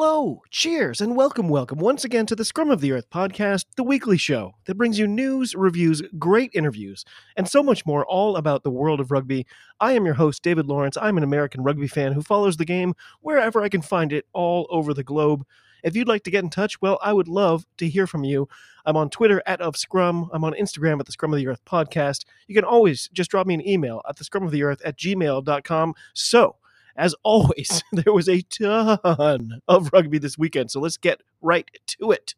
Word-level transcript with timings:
Hello, 0.00 0.42
cheers, 0.52 1.00
and 1.00 1.16
welcome, 1.16 1.48
welcome 1.48 1.78
once 1.78 2.04
again 2.04 2.24
to 2.26 2.36
the 2.36 2.44
Scrum 2.44 2.70
of 2.70 2.80
the 2.80 2.92
Earth 2.92 3.10
podcast, 3.10 3.64
the 3.76 3.82
weekly 3.82 4.16
show 4.16 4.54
that 4.66 4.76
brings 4.76 4.96
you 4.96 5.08
news, 5.08 5.56
reviews, 5.56 6.02
great 6.20 6.52
interviews, 6.54 7.04
and 7.36 7.48
so 7.48 7.64
much 7.64 7.84
more 7.84 8.06
all 8.06 8.36
about 8.36 8.62
the 8.62 8.70
world 8.70 9.00
of 9.00 9.10
rugby. 9.10 9.44
I 9.80 9.94
am 9.94 10.04
your 10.04 10.14
host, 10.14 10.44
David 10.44 10.66
Lawrence. 10.66 10.96
I'm 10.96 11.16
an 11.16 11.24
American 11.24 11.64
rugby 11.64 11.88
fan 11.88 12.12
who 12.12 12.22
follows 12.22 12.58
the 12.58 12.64
game 12.64 12.94
wherever 13.22 13.60
I 13.60 13.68
can 13.68 13.82
find 13.82 14.12
it 14.12 14.24
all 14.32 14.68
over 14.70 14.94
the 14.94 15.02
globe. 15.02 15.44
If 15.82 15.96
you'd 15.96 16.06
like 16.06 16.22
to 16.22 16.30
get 16.30 16.44
in 16.44 16.50
touch, 16.50 16.80
well, 16.80 17.00
I 17.02 17.12
would 17.12 17.26
love 17.26 17.66
to 17.78 17.88
hear 17.88 18.06
from 18.06 18.22
you. 18.22 18.48
I'm 18.86 18.96
on 18.96 19.10
Twitter 19.10 19.42
at 19.46 19.60
of 19.60 19.76
Scrum. 19.76 20.30
I'm 20.32 20.44
on 20.44 20.52
Instagram 20.52 21.00
at 21.00 21.06
the 21.06 21.12
Scrum 21.12 21.32
of 21.32 21.38
the 21.38 21.48
Earth 21.48 21.64
podcast. 21.66 22.24
You 22.46 22.54
can 22.54 22.62
always 22.62 23.08
just 23.12 23.32
drop 23.32 23.48
me 23.48 23.54
an 23.54 23.66
email 23.66 24.02
at 24.08 24.14
the 24.14 24.22
Scrum 24.22 24.44
of 24.44 24.52
the 24.52 24.62
Earth 24.62 24.80
at 24.84 24.96
gmail.com. 24.96 25.94
So, 26.14 26.54
as 26.98 27.14
always, 27.22 27.82
there 27.92 28.12
was 28.12 28.28
a 28.28 28.42
ton 28.42 29.60
of 29.68 29.90
rugby 29.92 30.18
this 30.18 30.36
weekend, 30.36 30.70
so 30.70 30.80
let's 30.80 30.98
get 30.98 31.22
right 31.40 31.70
to 31.86 32.10
it. 32.10 32.34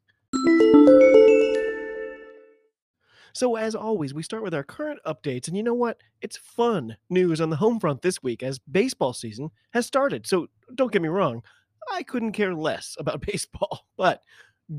So, 3.33 3.56
as 3.56 3.74
always, 3.74 4.12
we 4.12 4.23
start 4.23 4.42
with 4.42 4.55
our 4.55 4.62
current 4.62 5.00
updates, 5.06 5.48
and 5.48 5.56
you 5.56 5.62
know 5.62 5.74
what? 5.74 6.00
It's 6.20 6.36
fun 6.36 6.96
news 7.09 7.41
on 7.41 7.48
the 7.48 7.56
home 7.56 7.80
front 7.80 8.02
this 8.02 8.22
week 8.22 8.42
as 8.42 8.58
baseball 8.58 9.12
season 9.12 9.50
has 9.70 9.86
started. 9.86 10.27
So, 10.27 10.48
don't 10.74 10.92
get 10.92 11.02
me 11.02 11.08
wrong, 11.08 11.42
I 11.91 12.02
couldn't 12.02 12.33
care 12.33 12.55
less 12.55 12.97
about 12.98 13.22
baseball, 13.27 13.86
but 13.97 14.22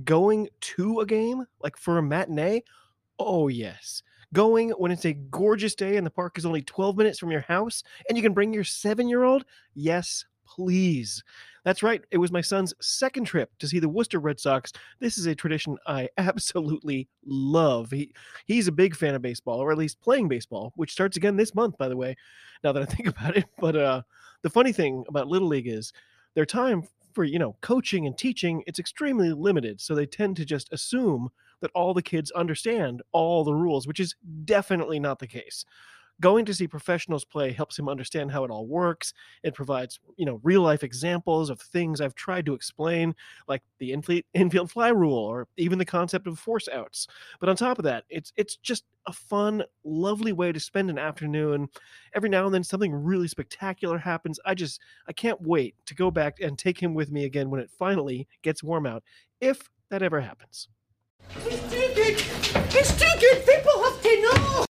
going 0.03 0.47
to 0.61 0.99
a 0.99 1.05
game, 1.05 1.45
like 1.61 1.75
for 1.75 1.97
a 1.97 2.03
matinee, 2.03 2.63
oh, 3.17 3.47
yes 3.47 4.03
going 4.33 4.69
when 4.71 4.91
it's 4.91 5.05
a 5.05 5.13
gorgeous 5.13 5.75
day 5.75 5.97
and 5.97 6.05
the 6.05 6.11
park 6.11 6.37
is 6.37 6.45
only 6.45 6.61
12 6.61 6.97
minutes 6.97 7.19
from 7.19 7.31
your 7.31 7.41
house 7.41 7.83
and 8.07 8.17
you 8.17 8.23
can 8.23 8.33
bring 8.33 8.53
your 8.53 8.63
seven 8.63 9.07
year 9.07 9.23
old? 9.23 9.45
Yes, 9.73 10.25
please. 10.45 11.23
That's 11.63 11.83
right. 11.83 12.01
It 12.09 12.17
was 12.17 12.31
my 12.31 12.41
son's 12.41 12.73
second 12.81 13.25
trip 13.25 13.51
to 13.59 13.67
see 13.67 13.79
the 13.79 13.89
Worcester 13.89 14.19
Red 14.19 14.39
Sox. 14.39 14.73
This 14.99 15.17
is 15.17 15.27
a 15.27 15.35
tradition 15.35 15.77
I 15.85 16.09
absolutely 16.17 17.07
love. 17.25 17.91
He 17.91 18.13
he's 18.45 18.67
a 18.67 18.71
big 18.71 18.95
fan 18.95 19.15
of 19.15 19.21
baseball, 19.21 19.59
or 19.59 19.71
at 19.71 19.77
least 19.77 20.01
playing 20.01 20.27
baseball, 20.27 20.73
which 20.75 20.91
starts 20.91 21.17
again 21.17 21.37
this 21.37 21.53
month, 21.53 21.77
by 21.77 21.87
the 21.87 21.97
way. 21.97 22.15
Now 22.63 22.71
that 22.73 22.83
I 22.83 22.85
think 22.85 23.07
about 23.07 23.35
it, 23.35 23.45
but 23.57 23.75
uh, 23.75 24.03
the 24.43 24.49
funny 24.51 24.71
thing 24.71 25.03
about 25.07 25.27
Little 25.27 25.47
League 25.47 25.67
is 25.67 25.93
their 26.35 26.45
time 26.45 26.83
for 27.11 27.23
you 27.23 27.39
know 27.39 27.55
coaching 27.61 28.05
and 28.05 28.15
teaching 28.15 28.61
it's 28.67 28.77
extremely 28.77 29.31
limited, 29.33 29.81
so 29.81 29.95
they 29.95 30.05
tend 30.05 30.37
to 30.37 30.45
just 30.45 30.71
assume 30.71 31.29
that 31.61 31.71
all 31.73 31.93
the 31.93 32.01
kids 32.01 32.31
understand 32.31 33.01
all 33.11 33.43
the 33.43 33.53
rules, 33.53 33.87
which 33.87 33.99
is 33.99 34.15
definitely 34.45 34.99
not 34.99 35.19
the 35.19 35.27
case. 35.27 35.65
Going 36.21 36.45
to 36.45 36.53
see 36.53 36.67
professionals 36.67 37.25
play 37.25 37.51
helps 37.51 37.79
him 37.79 37.89
understand 37.89 38.31
how 38.31 38.43
it 38.43 38.51
all 38.51 38.67
works. 38.67 39.11
It 39.41 39.55
provides, 39.55 39.99
you 40.17 40.25
know, 40.27 40.39
real 40.43 40.61
life 40.61 40.83
examples 40.83 41.49
of 41.49 41.59
things 41.59 41.99
I've 41.99 42.13
tried 42.13 42.45
to 42.45 42.53
explain, 42.53 43.15
like 43.47 43.63
the 43.79 43.91
infield 44.33 44.69
fly 44.69 44.89
rule 44.89 45.17
or 45.17 45.47
even 45.57 45.79
the 45.79 45.85
concept 45.85 46.27
of 46.27 46.37
force 46.37 46.67
outs. 46.67 47.07
But 47.39 47.49
on 47.49 47.55
top 47.55 47.79
of 47.79 47.85
that, 47.85 48.03
it's 48.07 48.33
it's 48.35 48.55
just 48.57 48.83
a 49.07 49.13
fun, 49.13 49.63
lovely 49.83 50.31
way 50.31 50.51
to 50.51 50.59
spend 50.59 50.91
an 50.91 50.99
afternoon. 50.99 51.69
Every 52.13 52.29
now 52.29 52.45
and 52.45 52.53
then 52.53 52.63
something 52.63 52.93
really 52.93 53.27
spectacular 53.27 53.97
happens. 53.97 54.39
I 54.45 54.53
just 54.53 54.79
I 55.07 55.13
can't 55.13 55.41
wait 55.41 55.73
to 55.87 55.95
go 55.95 56.11
back 56.11 56.39
and 56.39 56.55
take 56.55 56.79
him 56.79 56.93
with 56.93 57.09
me 57.09 57.25
again 57.25 57.49
when 57.49 57.61
it 57.61 57.71
finally 57.71 58.27
gets 58.43 58.61
warm 58.61 58.85
out, 58.85 59.03
if 59.39 59.71
that 59.89 60.03
ever 60.03 60.21
happens. 60.21 60.67
It's 61.29 61.61
too 61.71 61.93
good. 61.95 62.75
It's 62.75 62.99
too 62.99 63.19
good. 63.19 63.45
People 63.45 63.83
have 63.83 64.01
to 64.01 64.21
know. 64.21 64.65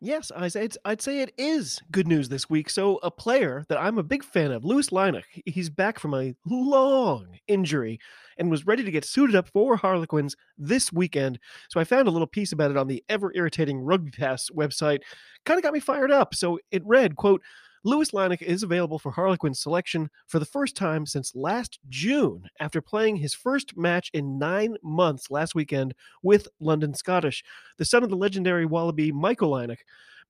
Yes, 0.00 0.30
I'd, 0.36 0.76
I'd 0.84 1.00
say 1.00 1.20
it 1.20 1.32
is 1.38 1.80
good 1.90 2.06
news 2.06 2.28
this 2.28 2.50
week. 2.50 2.68
So, 2.68 2.98
a 3.02 3.10
player 3.10 3.64
that 3.68 3.80
I'm 3.80 3.96
a 3.96 4.02
big 4.02 4.22
fan 4.22 4.52
of, 4.52 4.62
Louis 4.62 4.90
Lynagh, 4.90 5.22
he's 5.46 5.70
back 5.70 5.98
from 5.98 6.12
a 6.12 6.34
long 6.44 7.38
injury 7.48 7.98
and 8.36 8.50
was 8.50 8.66
ready 8.66 8.84
to 8.84 8.90
get 8.90 9.06
suited 9.06 9.34
up 9.34 9.48
for 9.48 9.76
Harlequins 9.76 10.36
this 10.58 10.92
weekend. 10.92 11.38
So, 11.70 11.80
I 11.80 11.84
found 11.84 12.06
a 12.06 12.10
little 12.10 12.26
piece 12.26 12.52
about 12.52 12.70
it 12.70 12.76
on 12.76 12.86
the 12.86 13.02
ever 13.08 13.32
irritating 13.34 13.80
Rugby 13.80 14.10
Pass 14.10 14.50
website. 14.50 15.00
Kind 15.46 15.58
of 15.58 15.62
got 15.62 15.72
me 15.72 15.80
fired 15.80 16.12
up. 16.12 16.34
So, 16.34 16.58
it 16.70 16.82
read, 16.84 17.16
quote, 17.16 17.40
Louis 17.86 18.10
Lynagh 18.12 18.40
is 18.40 18.62
available 18.62 18.98
for 18.98 19.12
Harlequin 19.12 19.52
selection 19.52 20.08
for 20.26 20.38
the 20.38 20.46
first 20.46 20.74
time 20.74 21.04
since 21.04 21.34
last 21.34 21.78
June 21.90 22.48
after 22.58 22.80
playing 22.80 23.16
his 23.16 23.34
first 23.34 23.76
match 23.76 24.10
in 24.14 24.38
nine 24.38 24.76
months 24.82 25.30
last 25.30 25.54
weekend 25.54 25.94
with 26.22 26.48
London 26.60 26.94
Scottish. 26.94 27.44
The 27.76 27.84
son 27.84 28.02
of 28.02 28.08
the 28.08 28.16
legendary 28.16 28.64
Wallaby 28.64 29.12
Michael 29.12 29.50
Lynagh 29.50 29.80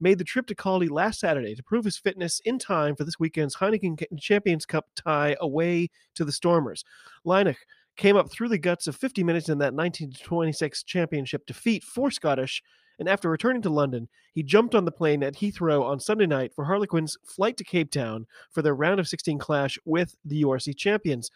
made 0.00 0.18
the 0.18 0.24
trip 0.24 0.48
to 0.48 0.54
Caldy 0.56 0.90
last 0.90 1.20
Saturday 1.20 1.54
to 1.54 1.62
prove 1.62 1.84
his 1.84 1.96
fitness 1.96 2.40
in 2.44 2.58
time 2.58 2.96
for 2.96 3.04
this 3.04 3.20
weekend's 3.20 3.54
Heineken 3.54 4.18
Champions 4.18 4.66
Cup 4.66 4.86
tie 4.96 5.36
away 5.40 5.90
to 6.16 6.24
the 6.24 6.32
Stormers. 6.32 6.84
Lynagh 7.24 7.54
came 7.96 8.16
up 8.16 8.32
through 8.32 8.48
the 8.48 8.58
guts 8.58 8.88
of 8.88 8.96
50 8.96 9.22
minutes 9.22 9.48
in 9.48 9.58
that 9.58 9.74
1926 9.74 10.82
championship 10.82 11.46
defeat 11.46 11.84
for 11.84 12.10
Scottish 12.10 12.64
and 12.98 13.08
after 13.08 13.28
returning 13.28 13.62
to 13.62 13.70
London, 13.70 14.08
he 14.32 14.42
jumped 14.42 14.74
on 14.74 14.84
the 14.84 14.92
plane 14.92 15.22
at 15.22 15.34
Heathrow 15.34 15.82
on 15.82 16.00
Sunday 16.00 16.26
night 16.26 16.52
for 16.54 16.64
Harlequins' 16.64 17.16
flight 17.24 17.56
to 17.56 17.64
Cape 17.64 17.90
Town 17.90 18.26
for 18.50 18.62
their 18.62 18.74
round 18.74 19.00
of 19.00 19.08
16 19.08 19.38
clash 19.38 19.78
with 19.84 20.16
the 20.24 20.42
URC 20.42 20.76
champions. 20.76 21.30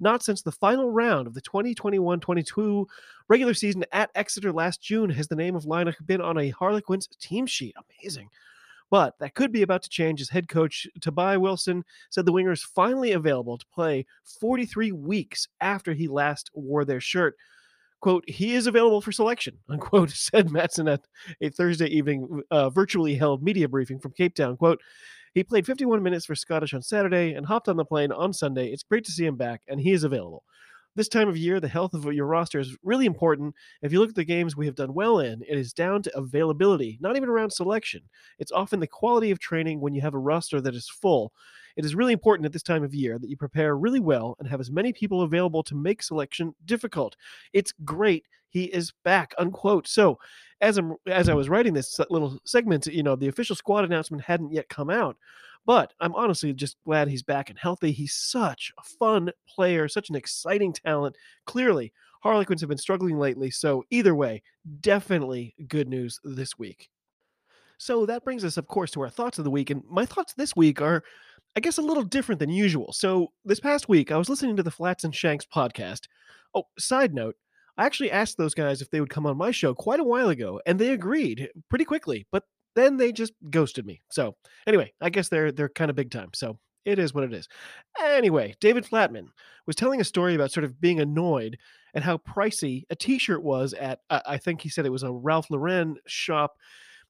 Not 0.00 0.22
since 0.22 0.42
the 0.42 0.52
final 0.52 0.90
round 0.90 1.26
of 1.26 1.34
the 1.34 1.40
2021 1.40 2.20
22 2.20 2.86
regular 3.28 3.54
season 3.54 3.84
at 3.92 4.10
Exeter 4.14 4.52
last 4.52 4.82
June 4.82 5.10
has 5.10 5.28
the 5.28 5.36
name 5.36 5.54
of 5.54 5.64
Lynagh 5.64 6.04
been 6.06 6.20
on 6.20 6.38
a 6.38 6.50
Harlequins 6.50 7.08
team 7.18 7.46
sheet. 7.46 7.74
Amazing. 8.00 8.28
But 8.90 9.18
that 9.20 9.34
could 9.34 9.52
be 9.52 9.62
about 9.62 9.82
to 9.84 9.88
change 9.88 10.20
as 10.20 10.28
head 10.28 10.48
coach 10.48 10.86
Tabai 11.00 11.42
Matson 11.42 11.82
said 12.10 12.26
the 12.26 12.32
winger 12.32 12.52
is 12.52 12.62
finally 12.62 13.12
available 13.12 13.56
to 13.56 13.64
play 13.72 14.04
43 14.22 14.92
weeks 14.92 15.48
after 15.62 15.94
he 15.94 16.08
last 16.08 16.50
wore 16.52 16.84
their 16.84 17.00
shirt 17.00 17.36
quote, 18.02 18.28
he 18.28 18.54
is 18.54 18.66
available 18.66 19.00
for 19.00 19.12
selection, 19.12 19.56
unquote, 19.70 20.10
said 20.10 20.50
Matson 20.50 20.88
at 20.88 21.06
a 21.40 21.48
Thursday 21.48 21.86
evening 21.86 22.42
uh, 22.50 22.68
virtually 22.68 23.14
held 23.14 23.42
media 23.42 23.68
briefing 23.68 23.98
from 23.98 24.12
Cape 24.12 24.34
Town. 24.34 24.58
Quote, 24.58 24.80
he 25.32 25.42
played 25.42 25.64
51 25.64 26.02
minutes 26.02 26.26
for 26.26 26.34
Scottish 26.34 26.74
on 26.74 26.82
Saturday 26.82 27.32
and 27.32 27.46
hopped 27.46 27.68
on 27.68 27.78
the 27.78 27.86
plane 27.86 28.12
on 28.12 28.34
Sunday. 28.34 28.66
It's 28.66 28.82
great 28.82 29.04
to 29.04 29.12
see 29.12 29.24
him 29.24 29.36
back, 29.36 29.62
and 29.66 29.80
he 29.80 29.92
is 29.92 30.04
available. 30.04 30.44
This 30.94 31.08
time 31.08 31.26
of 31.26 31.38
year, 31.38 31.58
the 31.58 31.68
health 31.68 31.94
of 31.94 32.04
your 32.12 32.26
roster 32.26 32.60
is 32.60 32.76
really 32.82 33.06
important. 33.06 33.54
If 33.80 33.92
you 33.92 34.00
look 34.00 34.10
at 34.10 34.14
the 34.14 34.24
games 34.24 34.54
we 34.54 34.66
have 34.66 34.74
done 34.74 34.92
well 34.92 35.20
in, 35.20 35.40
it 35.48 35.56
is 35.56 35.72
down 35.72 36.02
to 36.02 36.18
availability, 36.18 36.98
not 37.00 37.16
even 37.16 37.30
around 37.30 37.50
selection. 37.50 38.02
It's 38.38 38.52
often 38.52 38.78
the 38.78 38.86
quality 38.86 39.30
of 39.30 39.38
training 39.38 39.80
when 39.80 39.94
you 39.94 40.02
have 40.02 40.12
a 40.12 40.18
roster 40.18 40.60
that 40.60 40.74
is 40.74 40.90
full. 40.90 41.32
It 41.76 41.84
is 41.84 41.94
really 41.94 42.12
important 42.12 42.46
at 42.46 42.52
this 42.52 42.62
time 42.62 42.84
of 42.84 42.94
year 42.94 43.18
that 43.18 43.28
you 43.30 43.36
prepare 43.36 43.76
really 43.76 44.00
well 44.00 44.36
and 44.38 44.48
have 44.48 44.60
as 44.60 44.70
many 44.70 44.92
people 44.92 45.22
available 45.22 45.62
to 45.64 45.74
make 45.74 46.02
selection 46.02 46.54
difficult. 46.64 47.16
It's 47.52 47.72
great 47.84 48.24
he 48.52 48.64
is 48.64 48.92
back 49.02 49.34
unquote. 49.38 49.88
So 49.88 50.18
as 50.62 50.78
i'm 50.78 50.94
as 51.06 51.28
i 51.28 51.34
was 51.34 51.48
writing 51.48 51.74
this 51.74 51.98
little 52.08 52.38
segment 52.44 52.86
you 52.86 53.02
know 53.02 53.16
the 53.16 53.28
official 53.28 53.56
squad 53.56 53.84
announcement 53.84 54.22
hadn't 54.22 54.52
yet 54.52 54.68
come 54.68 54.88
out 54.88 55.16
but 55.66 55.92
i'm 56.00 56.14
honestly 56.14 56.52
just 56.52 56.76
glad 56.84 57.08
he's 57.08 57.22
back 57.22 57.50
and 57.50 57.58
healthy. 57.58 57.90
He's 57.92 58.14
such 58.14 58.72
a 58.78 58.82
fun 58.82 59.30
player 59.48 59.88
such 59.88 60.08
an 60.08 60.16
exciting 60.16 60.72
talent. 60.72 61.16
Clearly 61.46 61.92
harlequins 62.22 62.60
have 62.60 62.68
been 62.68 62.78
struggling 62.78 63.18
lately 63.18 63.50
so 63.50 63.82
either 63.90 64.14
way 64.14 64.42
definitely 64.80 65.54
good 65.66 65.88
news 65.88 66.20
this 66.22 66.56
week. 66.56 66.88
So 67.78 68.06
that 68.06 68.22
brings 68.22 68.44
us 68.44 68.56
of 68.56 68.68
course 68.68 68.92
to 68.92 69.00
our 69.00 69.10
thoughts 69.10 69.38
of 69.38 69.44
the 69.44 69.50
week 69.50 69.70
and 69.70 69.82
my 69.90 70.06
thoughts 70.06 70.34
this 70.34 70.54
week 70.54 70.80
are 70.80 71.02
I 71.56 71.60
guess 71.60 71.78
a 71.78 71.82
little 71.82 72.02
different 72.02 72.38
than 72.38 72.50
usual. 72.50 72.92
So 72.92 73.32
this 73.44 73.60
past 73.60 73.88
week, 73.88 74.10
I 74.10 74.16
was 74.16 74.28
listening 74.28 74.56
to 74.56 74.62
the 74.62 74.70
Flats 74.70 75.04
and 75.04 75.14
Shanks 75.14 75.46
podcast. 75.46 76.06
Oh, 76.54 76.64
side 76.78 77.14
note, 77.14 77.36
I 77.76 77.86
actually 77.86 78.10
asked 78.10 78.38
those 78.38 78.54
guys 78.54 78.80
if 78.80 78.90
they 78.90 79.00
would 79.00 79.10
come 79.10 79.26
on 79.26 79.36
my 79.36 79.50
show 79.50 79.74
quite 79.74 80.00
a 80.00 80.04
while 80.04 80.28
ago, 80.28 80.60
and 80.66 80.78
they 80.78 80.90
agreed 80.90 81.50
pretty 81.68 81.84
quickly. 81.84 82.26
But 82.30 82.44
then 82.74 82.96
they 82.96 83.12
just 83.12 83.32
ghosted 83.50 83.86
me. 83.86 84.00
So 84.10 84.36
anyway, 84.66 84.92
I 85.00 85.10
guess 85.10 85.28
they're 85.28 85.52
they're 85.52 85.68
kind 85.68 85.90
of 85.90 85.96
big 85.96 86.10
time. 86.10 86.30
So 86.34 86.58
it 86.84 86.98
is 86.98 87.14
what 87.14 87.24
it 87.24 87.32
is. 87.32 87.48
Anyway, 88.02 88.54
David 88.60 88.84
Flatman 88.84 89.26
was 89.66 89.76
telling 89.76 90.00
a 90.00 90.04
story 90.04 90.34
about 90.34 90.52
sort 90.52 90.64
of 90.64 90.80
being 90.80 91.00
annoyed 91.00 91.58
and 91.94 92.02
how 92.02 92.16
pricey 92.18 92.84
a 92.90 92.96
T-shirt 92.96 93.42
was 93.42 93.74
at. 93.74 94.00
I 94.10 94.38
think 94.38 94.62
he 94.62 94.68
said 94.68 94.86
it 94.86 94.92
was 94.92 95.02
a 95.02 95.12
Ralph 95.12 95.50
Lauren 95.50 95.96
shop 96.06 96.56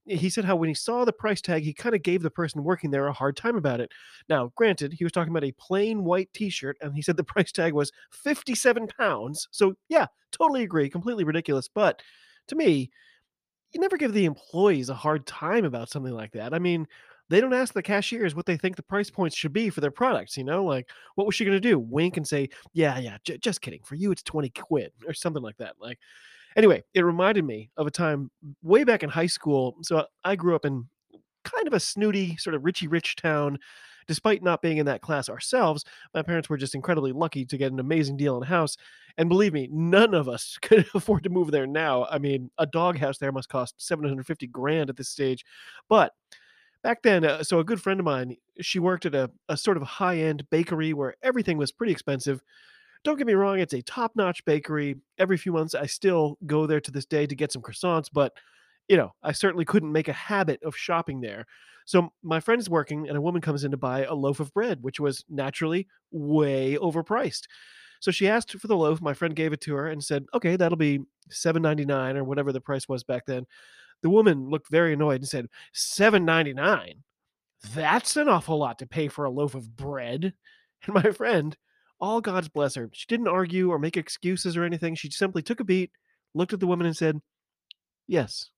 Eh, 0.09 0.17
he 0.17 0.31
said 0.31 0.45
how 0.45 0.57
when 0.57 0.69
he 0.69 0.75
saw 0.75 1.05
the 1.05 1.13
price 1.13 1.41
tag, 1.41 1.63
he 1.63 1.73
kind 1.75 1.95
of 1.95 2.03
gave 2.03 2.23
the 2.23 2.31
person 2.31 2.65
working 2.65 2.91
there 2.91 3.07
a 3.07 3.13
hard 3.13 3.37
time 3.37 3.57
about 3.57 3.81
it. 3.81 3.93
Now, 4.29 4.53
granted, 4.57 4.95
he 4.95 5.05
was 5.05 5.13
talking 5.13 5.33
about 5.33 5.45
a 5.45 5.53
plain 5.53 6.05
white 6.05 6.33
T-shirt, 6.33 6.77
and 6.81 6.95
he 6.95 7.03
said 7.03 7.17
the 7.17 7.25
price 7.25 7.53
tag 7.53 7.73
was 7.73 7.93
fifty-seven 8.13 8.89
pounds. 8.89 9.49
So 9.51 9.75
yeah, 9.89 10.07
totally 10.31 10.63
agree, 10.63 10.89
completely 10.91 11.25
ridiculous. 11.25 11.69
But 11.69 12.03
to 12.49 12.57
me, 12.57 12.91
you 13.73 13.81
never 13.81 13.97
give 13.97 14.13
the 14.13 14.27
employees 14.27 14.89
a 14.91 14.95
hard 14.95 15.27
time 15.27 15.65
about 15.65 15.91
something 15.91 16.13
like 16.15 16.33
that. 16.33 16.55
I 16.55 16.59
mean, 16.59 16.87
they 17.31 17.41
don't 17.41 17.55
ask 17.55 17.73
the 17.73 17.83
cashiers 17.83 18.35
what 18.35 18.47
they 18.47 18.57
think 18.59 18.77
the 18.77 18.83
price 18.83 19.11
points 19.11 19.37
should 19.37 19.53
be 19.55 19.71
for 19.71 19.81
their 19.81 19.91
products. 19.91 20.37
You 20.37 20.45
know, 20.45 20.65
like 20.65 20.91
what 21.15 21.27
was 21.27 21.35
she 21.35 21.45
going 21.47 21.57
to 21.57 21.61
do? 21.61 21.79
Wink 21.79 22.17
and 22.19 22.27
say, 22.29 22.51
"Yeah, 22.75 22.99
yeah, 22.99 23.19
j- 23.25 23.39
just 23.39 23.63
kidding. 23.63 23.81
For 23.85 23.95
you, 23.95 24.13
it's 24.13 24.23
twenty 24.23 24.51
quid 24.51 24.93
or 25.07 25.15
something 25.15 25.43
like 25.43 25.57
that." 25.59 25.77
Like, 25.81 25.99
anyway, 26.57 26.83
it 26.95 27.05
reminded 27.05 27.45
me 27.45 27.71
of 27.77 27.87
a 27.87 27.91
time 27.91 28.31
way 28.63 28.85
back 28.85 29.03
in 29.03 29.11
high 29.11 29.27
school. 29.27 29.77
So 29.83 30.07
I 30.25 30.37
grew 30.37 30.55
up 30.55 30.65
in 30.65 30.89
kind 31.45 31.67
of 31.67 31.73
a 31.73 31.81
snooty, 31.81 32.37
sort 32.37 32.55
of 32.55 32.63
richy 32.63 32.91
rich 32.91 33.17
town. 33.17 33.59
Despite 34.09 34.43
not 34.43 34.63
being 34.63 34.79
in 34.79 34.87
that 34.87 35.01
class 35.01 35.29
ourselves, 35.29 35.85
my 36.13 36.23
parents 36.23 36.49
were 36.49 36.57
just 36.57 36.75
incredibly 36.75 37.13
lucky 37.13 37.45
to 37.47 37.57
get 37.57 37.71
an 37.71 37.79
amazing 37.79 38.17
deal 38.17 38.35
on 38.35 38.43
a 38.43 38.47
house. 38.47 38.77
And 39.17 39.29
believe 39.29 39.53
me, 39.53 39.69
none 39.71 40.13
of 40.15 40.29
us 40.29 40.59
could 40.63 40.87
afford 40.95 41.23
to 41.25 41.31
move 41.31 41.51
there 41.51 41.67
now. 41.67 42.07
I 42.11 42.19
mean, 42.19 42.51
a 42.59 42.67
doghouse 42.67 43.19
there 43.19 43.33
must 43.33 43.49
cost 43.49 43.75
750 43.79 44.47
grand 44.49 44.91
at 44.91 44.97
this 44.97 45.09
stage. 45.09 45.45
But 45.89 46.13
back 46.83 47.03
then, 47.03 47.25
uh, 47.25 47.45
so 47.45 47.61
a 47.61 47.65
good 47.65 47.81
friend 47.81 48.01
of 48.01 48.07
mine, 48.07 48.37
she 48.61 48.79
worked 48.79 49.07
at 49.07 49.15
a, 49.15 49.31
a 49.49 49.57
sort 49.57 49.77
of 49.77 49.83
high 49.85 50.19
end 50.19 50.49
bakery 50.51 50.93
where 50.93 51.15
everything 51.23 51.57
was 51.57 51.73
pretty 51.73 51.93
expensive. 51.93 52.43
Don't 53.05 53.19
get 53.19 53.27
me 53.27 53.35
wrong, 53.35 53.59
it's 53.59 53.75
a 53.75 53.83
top 53.83 54.13
notch 54.15 54.45
bakery. 54.45 54.97
Every 55.19 55.37
few 55.37 55.53
months, 55.53 55.75
I 55.75 55.87
still 55.87 56.39
go 56.47 56.67
there 56.67 56.81
to 56.81 56.91
this 56.91 57.07
day 57.07 57.27
to 57.27 57.35
get 57.35 57.53
some 57.53 57.63
croissants, 57.63 58.09
but 58.13 58.33
you 58.89 58.97
know, 58.97 59.13
I 59.23 59.33
certainly 59.33 59.65
couldn't 59.65 59.93
make 59.93 60.09
a 60.09 60.13
habit 60.13 60.63
of 60.63 60.77
shopping 60.77 61.21
there. 61.21 61.47
So 61.85 62.13
my 62.23 62.41
friend 62.41 62.61
is 62.61 62.71
working, 62.71 63.09
and 63.09 63.17
a 63.17 63.21
woman 63.21 63.41
comes 63.41 63.65
in 63.65 63.71
to 63.73 63.77
buy 63.77 64.05
a 64.05 64.15
loaf 64.15 64.39
of 64.41 64.53
bread, 64.55 64.83
which 64.83 65.01
was 65.01 65.25
naturally 65.29 65.89
way 66.11 66.77
overpriced. 66.77 67.43
So 68.01 68.11
she 68.11 68.29
asked 68.29 68.53
for 68.53 68.67
the 68.67 68.77
loaf. 68.77 69.01
My 69.01 69.15
friend 69.15 69.35
gave 69.35 69.53
it 69.53 69.61
to 69.63 69.75
her 69.75 69.89
and 69.89 70.03
said, 70.03 70.27
"Okay, 70.35 70.57
that'll 70.57 70.79
be 70.79 71.01
seven 71.31 71.63
ninety 71.63 71.85
nine 71.85 72.17
or 72.17 72.25
whatever 72.25 72.53
the 72.53 72.61
price 72.61 72.89
was 72.89 73.05
back 73.05 73.27
then." 73.27 73.47
The 74.03 74.11
woman 74.11 74.51
looked 74.51 74.69
very 74.69 74.93
annoyed 74.93 75.21
and 75.21 75.29
said, 75.29 75.49
Seven 75.73 76.25
ninety 76.25 76.53
nine? 76.53 77.03
That's 77.75 78.17
an 78.17 78.29
awful 78.29 78.59
lot 78.59 78.79
to 78.81 78.87
pay 78.87 79.09
for 79.09 79.25
a 79.25 79.31
loaf 79.31 79.55
of 79.55 79.77
bread. 79.77 80.35
And 80.85 80.95
my 80.95 81.13
friend, 81.13 81.57
all 82.03 82.21
God's 82.21 82.49
bless 82.49 82.75
her, 82.75 82.91
she 82.93 83.07
didn't 83.07 83.29
argue 83.29 83.71
or 83.71 83.79
make 83.79 83.97
excuses 83.97 84.57
or 84.57 84.65
anything. 84.65 84.97
She 84.97 85.09
simply 85.11 85.41
took 85.41 85.61
a 85.61 85.65
beat, 85.65 85.93
looked 86.35 86.53
at 86.53 86.59
the 86.61 86.67
woman, 86.67 86.87
and 86.87 86.97
said, 86.97 87.21
Yes. 88.09 88.51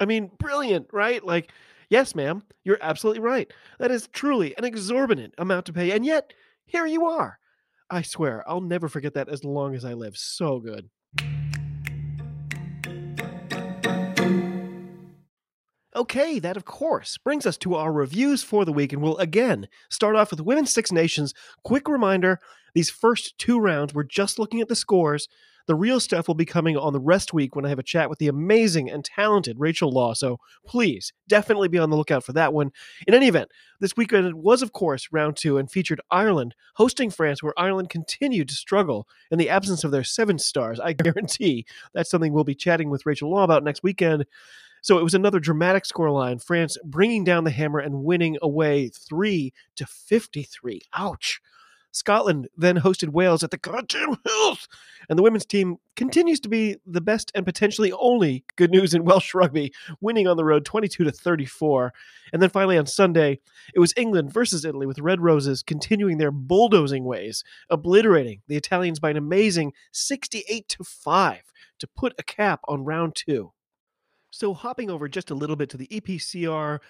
I 0.00 0.06
mean, 0.06 0.32
brilliant, 0.40 0.88
right? 0.92 1.24
Like, 1.24 1.52
yes, 1.88 2.16
ma'am, 2.16 2.42
you're 2.64 2.78
absolutely 2.82 3.20
right. 3.20 3.50
That 3.78 3.92
is 3.92 4.08
truly 4.08 4.56
an 4.58 4.64
exorbitant 4.64 5.34
amount 5.38 5.66
to 5.66 5.72
pay. 5.72 5.92
And 5.92 6.04
yet, 6.04 6.32
here 6.66 6.84
you 6.84 7.06
are. 7.06 7.38
I 7.88 8.02
swear, 8.02 8.42
I'll 8.48 8.60
never 8.60 8.88
forget 8.88 9.14
that 9.14 9.28
as 9.28 9.44
long 9.44 9.76
as 9.76 9.84
I 9.84 9.92
live. 9.92 10.16
So 10.16 10.58
good. 10.58 10.90
Okay, 15.96 16.40
that 16.40 16.56
of 16.56 16.64
course 16.64 17.18
brings 17.18 17.46
us 17.46 17.56
to 17.58 17.76
our 17.76 17.92
reviews 17.92 18.42
for 18.42 18.64
the 18.64 18.72
week, 18.72 18.92
and 18.92 19.00
we'll 19.00 19.16
again 19.18 19.68
start 19.88 20.16
off 20.16 20.32
with 20.32 20.40
Women's 20.40 20.72
Six 20.72 20.90
Nations. 20.90 21.32
Quick 21.62 21.88
reminder 21.88 22.40
these 22.74 22.90
first 22.90 23.38
two 23.38 23.60
rounds, 23.60 23.94
we're 23.94 24.02
just 24.02 24.36
looking 24.36 24.60
at 24.60 24.68
the 24.68 24.74
scores. 24.74 25.28
The 25.66 25.76
real 25.76 26.00
stuff 26.00 26.26
will 26.26 26.34
be 26.34 26.44
coming 26.44 26.76
on 26.76 26.92
the 26.92 27.00
rest 27.00 27.32
week 27.32 27.54
when 27.54 27.64
I 27.64 27.68
have 27.68 27.78
a 27.78 27.84
chat 27.84 28.10
with 28.10 28.18
the 28.18 28.28
amazing 28.28 28.90
and 28.90 29.04
talented 29.04 29.60
Rachel 29.60 29.90
Law. 29.90 30.12
So 30.12 30.38
please, 30.66 31.12
definitely 31.28 31.68
be 31.68 31.78
on 31.78 31.88
the 31.88 31.96
lookout 31.96 32.24
for 32.24 32.32
that 32.34 32.52
one. 32.52 32.70
In 33.06 33.14
any 33.14 33.28
event, 33.28 33.50
this 33.80 33.96
weekend 33.96 34.34
was, 34.34 34.62
of 34.62 34.72
course, 34.72 35.08
round 35.10 35.36
two 35.36 35.56
and 35.56 35.70
featured 35.70 36.02
Ireland 36.10 36.54
hosting 36.74 37.08
France, 37.08 37.42
where 37.42 37.54
Ireland 37.56 37.88
continued 37.88 38.48
to 38.48 38.54
struggle 38.54 39.08
in 39.30 39.38
the 39.38 39.48
absence 39.48 39.84
of 39.84 39.90
their 39.90 40.04
seven 40.04 40.38
stars. 40.38 40.80
I 40.80 40.92
guarantee 40.94 41.64
that's 41.94 42.10
something 42.10 42.32
we'll 42.32 42.44
be 42.44 42.56
chatting 42.56 42.90
with 42.90 43.06
Rachel 43.06 43.30
Law 43.30 43.44
about 43.44 43.64
next 43.64 43.82
weekend. 43.82 44.26
So 44.84 44.98
it 44.98 45.02
was 45.02 45.14
another 45.14 45.40
dramatic 45.40 45.84
scoreline. 45.84 46.44
France 46.44 46.76
bringing 46.84 47.24
down 47.24 47.44
the 47.44 47.50
hammer 47.50 47.78
and 47.78 48.04
winning 48.04 48.36
away 48.42 48.90
3 48.90 49.50
to 49.76 49.86
53. 49.86 50.82
Ouch. 50.92 51.40
Scotland 51.90 52.48
then 52.54 52.76
hosted 52.76 53.08
Wales 53.08 53.42
at 53.42 53.50
the 53.50 53.56
goddamn 53.56 54.18
hills. 54.26 54.68
And 55.08 55.18
the 55.18 55.22
women's 55.22 55.46
team 55.46 55.78
continues 55.96 56.38
to 56.40 56.50
be 56.50 56.76
the 56.84 57.00
best 57.00 57.32
and 57.34 57.46
potentially 57.46 57.92
only 57.92 58.44
good 58.56 58.70
news 58.70 58.92
in 58.92 59.04
Welsh 59.06 59.32
rugby, 59.32 59.72
winning 60.02 60.28
on 60.28 60.36
the 60.36 60.44
road 60.44 60.66
22 60.66 61.04
to 61.04 61.10
34. 61.10 61.94
And 62.34 62.42
then 62.42 62.50
finally 62.50 62.76
on 62.76 62.84
Sunday, 62.84 63.40
it 63.74 63.78
was 63.80 63.94
England 63.96 64.34
versus 64.34 64.66
Italy 64.66 64.84
with 64.84 64.98
Red 64.98 65.22
Roses 65.22 65.62
continuing 65.62 66.18
their 66.18 66.30
bulldozing 66.30 67.04
ways, 67.04 67.42
obliterating 67.70 68.42
the 68.48 68.56
Italians 68.56 69.00
by 69.00 69.08
an 69.08 69.16
amazing 69.16 69.72
68 69.92 70.68
to 70.68 70.84
5 70.84 71.40
to 71.78 71.86
put 71.86 72.12
a 72.18 72.22
cap 72.22 72.60
on 72.68 72.84
round 72.84 73.14
2. 73.16 73.50
So, 74.36 74.52
hopping 74.52 74.90
over 74.90 75.08
just 75.08 75.30
a 75.30 75.34
little 75.34 75.54
bit 75.54 75.70
to 75.70 75.76
the 75.76 75.86
EPCR, 75.86 76.80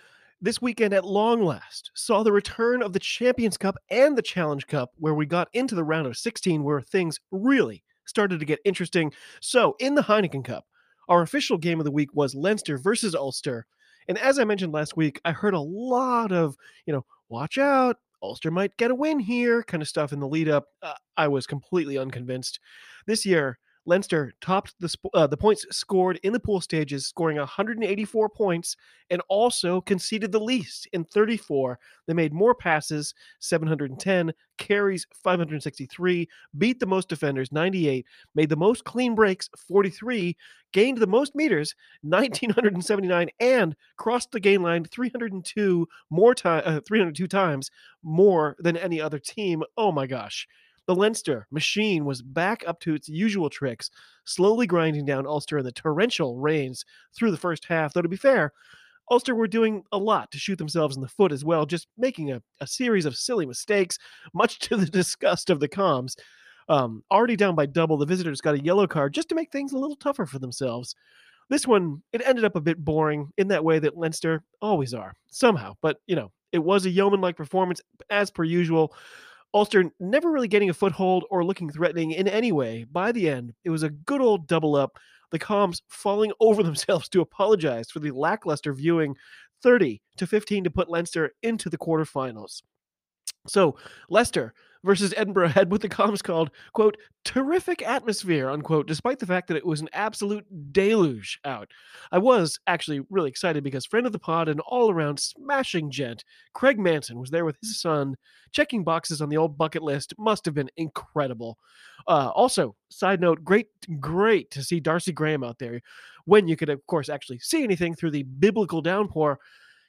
this 0.40 0.62
weekend 0.62 0.94
at 0.94 1.04
long 1.04 1.44
last 1.44 1.90
saw 1.92 2.22
the 2.22 2.32
return 2.32 2.82
of 2.82 2.94
the 2.94 2.98
Champions 2.98 3.58
Cup 3.58 3.76
and 3.90 4.16
the 4.16 4.22
Challenge 4.22 4.66
Cup, 4.66 4.92
where 4.96 5.12
we 5.12 5.26
got 5.26 5.50
into 5.52 5.74
the 5.74 5.84
round 5.84 6.06
of 6.06 6.16
16 6.16 6.64
where 6.64 6.80
things 6.80 7.20
really 7.30 7.84
started 8.06 8.40
to 8.40 8.46
get 8.46 8.60
interesting. 8.64 9.12
So, 9.40 9.76
in 9.78 9.94
the 9.94 10.00
Heineken 10.00 10.42
Cup, 10.42 10.64
our 11.10 11.20
official 11.20 11.58
game 11.58 11.78
of 11.78 11.84
the 11.84 11.90
week 11.90 12.14
was 12.14 12.34
Leinster 12.34 12.78
versus 12.78 13.14
Ulster. 13.14 13.66
And 14.08 14.16
as 14.16 14.38
I 14.38 14.44
mentioned 14.44 14.72
last 14.72 14.96
week, 14.96 15.20
I 15.26 15.32
heard 15.32 15.52
a 15.52 15.60
lot 15.60 16.32
of, 16.32 16.56
you 16.86 16.94
know, 16.94 17.04
watch 17.28 17.58
out, 17.58 17.98
Ulster 18.22 18.50
might 18.50 18.74
get 18.78 18.90
a 18.90 18.94
win 18.94 19.20
here 19.20 19.62
kind 19.62 19.82
of 19.82 19.88
stuff 19.88 20.14
in 20.14 20.20
the 20.20 20.26
lead 20.26 20.48
up. 20.48 20.68
Uh, 20.82 20.94
I 21.18 21.28
was 21.28 21.46
completely 21.46 21.98
unconvinced. 21.98 22.58
This 23.06 23.26
year, 23.26 23.58
Leinster 23.86 24.32
topped 24.40 24.74
the 24.80 24.94
uh, 25.12 25.26
the 25.26 25.36
points 25.36 25.66
scored 25.70 26.18
in 26.22 26.32
the 26.32 26.40
pool 26.40 26.60
stages, 26.60 27.06
scoring 27.06 27.36
184 27.36 28.28
points, 28.30 28.76
and 29.10 29.20
also 29.28 29.80
conceded 29.80 30.32
the 30.32 30.40
least 30.40 30.88
in 30.92 31.04
34. 31.04 31.78
They 32.06 32.14
made 32.14 32.32
more 32.32 32.54
passes, 32.54 33.14
710, 33.40 34.32
carries, 34.56 35.06
563, 35.12 36.28
beat 36.56 36.80
the 36.80 36.86
most 36.86 37.08
defenders, 37.08 37.52
98, 37.52 38.06
made 38.34 38.48
the 38.48 38.56
most 38.56 38.84
clean 38.84 39.14
breaks, 39.14 39.50
43, 39.68 40.36
gained 40.72 40.98
the 40.98 41.06
most 41.06 41.34
meters, 41.34 41.74
1979, 42.02 43.28
and 43.40 43.76
crossed 43.96 44.32
the 44.32 44.40
gain 44.40 44.62
line 44.62 44.84
302 44.84 45.86
more 46.10 46.34
time, 46.34 46.62
uh, 46.64 46.80
302 46.86 47.26
times 47.26 47.70
more 48.02 48.56
than 48.58 48.76
any 48.76 49.00
other 49.00 49.18
team. 49.18 49.62
Oh 49.76 49.92
my 49.92 50.06
gosh. 50.06 50.48
The 50.86 50.94
Leinster 50.94 51.46
machine 51.50 52.04
was 52.04 52.20
back 52.20 52.62
up 52.66 52.80
to 52.80 52.94
its 52.94 53.08
usual 53.08 53.48
tricks, 53.48 53.90
slowly 54.24 54.66
grinding 54.66 55.06
down 55.06 55.26
Ulster 55.26 55.58
in 55.58 55.64
the 55.64 55.72
torrential 55.72 56.38
rains 56.38 56.84
through 57.16 57.30
the 57.30 57.36
first 57.36 57.64
half. 57.64 57.92
Though, 57.92 58.02
to 58.02 58.08
be 58.08 58.16
fair, 58.16 58.52
Ulster 59.10 59.34
were 59.34 59.46
doing 59.46 59.82
a 59.92 59.98
lot 59.98 60.30
to 60.30 60.38
shoot 60.38 60.56
themselves 60.56 60.96
in 60.96 61.02
the 61.02 61.08
foot 61.08 61.32
as 61.32 61.44
well, 61.44 61.66
just 61.66 61.88
making 61.96 62.32
a, 62.32 62.42
a 62.60 62.66
series 62.66 63.06
of 63.06 63.16
silly 63.16 63.46
mistakes, 63.46 63.98
much 64.32 64.58
to 64.60 64.76
the 64.76 64.86
disgust 64.86 65.50
of 65.50 65.60
the 65.60 65.68
comms. 65.68 66.16
Um, 66.68 67.02
already 67.10 67.36
down 67.36 67.54
by 67.54 67.66
double, 67.66 67.98
the 67.98 68.06
visitors 68.06 68.40
got 68.40 68.54
a 68.54 68.64
yellow 68.64 68.86
card 68.86 69.12
just 69.12 69.28
to 69.28 69.34
make 69.34 69.52
things 69.52 69.72
a 69.72 69.78
little 69.78 69.96
tougher 69.96 70.26
for 70.26 70.38
themselves. 70.38 70.94
This 71.50 71.66
one, 71.66 72.02
it 72.12 72.22
ended 72.24 72.44
up 72.44 72.56
a 72.56 72.60
bit 72.60 72.82
boring 72.82 73.30
in 73.36 73.48
that 73.48 73.64
way 73.64 73.78
that 73.78 73.98
Leinster 73.98 74.42
always 74.62 74.94
are, 74.94 75.14
somehow. 75.26 75.74
But, 75.82 75.98
you 76.06 76.16
know, 76.16 76.32
it 76.52 76.58
was 76.58 76.86
a 76.86 76.90
yeoman 76.90 77.20
like 77.20 77.36
performance 77.36 77.82
as 78.08 78.30
per 78.30 78.44
usual. 78.44 78.94
Ulster 79.54 79.84
never 80.00 80.32
really 80.32 80.48
getting 80.48 80.68
a 80.68 80.74
foothold 80.74 81.24
or 81.30 81.44
looking 81.44 81.70
threatening 81.70 82.10
in 82.10 82.26
any 82.26 82.50
way. 82.50 82.84
By 82.90 83.12
the 83.12 83.28
end, 83.28 83.54
it 83.62 83.70
was 83.70 83.84
a 83.84 83.90
good 83.90 84.20
old 84.20 84.48
double 84.48 84.74
up. 84.74 84.98
The 85.30 85.38
comms 85.38 85.80
falling 85.88 86.32
over 86.40 86.62
themselves 86.62 87.08
to 87.10 87.20
apologize 87.20 87.90
for 87.90 88.00
the 88.00 88.10
lackluster 88.10 88.72
viewing 88.72 89.16
30 89.62 90.02
to 90.16 90.26
15 90.26 90.64
to 90.64 90.70
put 90.70 90.90
Leinster 90.90 91.30
into 91.42 91.70
the 91.70 91.78
quarterfinals. 91.78 92.62
So, 93.46 93.76
Leicester 94.08 94.54
versus 94.84 95.14
Edinburgh 95.16 95.48
had 95.48 95.70
what 95.70 95.80
the 95.80 95.88
comms 95.88 96.22
called, 96.22 96.50
quote, 96.72 96.96
terrific 97.24 97.82
atmosphere, 97.82 98.50
unquote, 98.50 98.86
despite 98.86 99.18
the 99.18 99.26
fact 99.26 99.48
that 99.48 99.56
it 99.56 99.66
was 99.66 99.80
an 99.80 99.88
absolute 99.92 100.44
deluge 100.72 101.40
out. 101.44 101.70
I 102.12 102.18
was 102.18 102.60
actually 102.66 103.00
really 103.10 103.30
excited 103.30 103.64
because 103.64 103.86
friend 103.86 104.06
of 104.06 104.12
the 104.12 104.18
pod 104.18 104.48
and 104.48 104.60
all 104.60 104.90
around 104.90 105.18
smashing 105.18 105.90
gent, 105.90 106.24
Craig 106.52 106.78
Manson, 106.78 107.18
was 107.18 107.30
there 107.30 107.44
with 107.44 107.56
his 107.60 107.80
son, 107.80 108.16
checking 108.52 108.84
boxes 108.84 109.20
on 109.20 109.28
the 109.28 109.36
old 109.36 109.58
bucket 109.58 109.82
list. 109.82 110.14
Must 110.18 110.44
have 110.44 110.54
been 110.54 110.70
incredible. 110.76 111.58
Uh, 112.06 112.30
also, 112.34 112.76
side 112.90 113.20
note, 113.20 113.42
great, 113.42 113.68
great 113.98 114.50
to 114.50 114.62
see 114.62 114.80
Darcy 114.80 115.12
Graham 115.12 115.42
out 115.42 115.58
there 115.58 115.80
when 116.26 116.46
you 116.48 116.56
could, 116.56 116.68
of 116.68 116.86
course, 116.86 117.08
actually 117.08 117.38
see 117.38 117.64
anything 117.64 117.94
through 117.94 118.10
the 118.10 118.22
biblical 118.22 118.80
downpour 118.80 119.38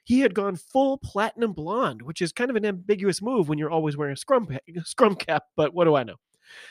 he 0.06 0.20
had 0.22 0.34
gone 0.34 0.56
full 0.56 0.98
platinum 1.00 1.52
blonde, 1.52 2.02
which 2.04 2.22
is 2.22 2.32
kind 2.32 2.50
of 2.50 2.56
an 2.56 2.66
ambiguous 2.66 3.22
move 3.22 3.50
when 3.50 3.58
you're 3.58 3.72
always 3.72 3.98
wearing 3.98 4.14
a 4.14 4.18
scrum, 4.18 4.48
scrum 4.84 5.16
cap, 5.16 5.44
but 5.58 5.74
what 5.74 5.86
do 5.86 5.96
I 5.96 6.04
know? 6.04 6.16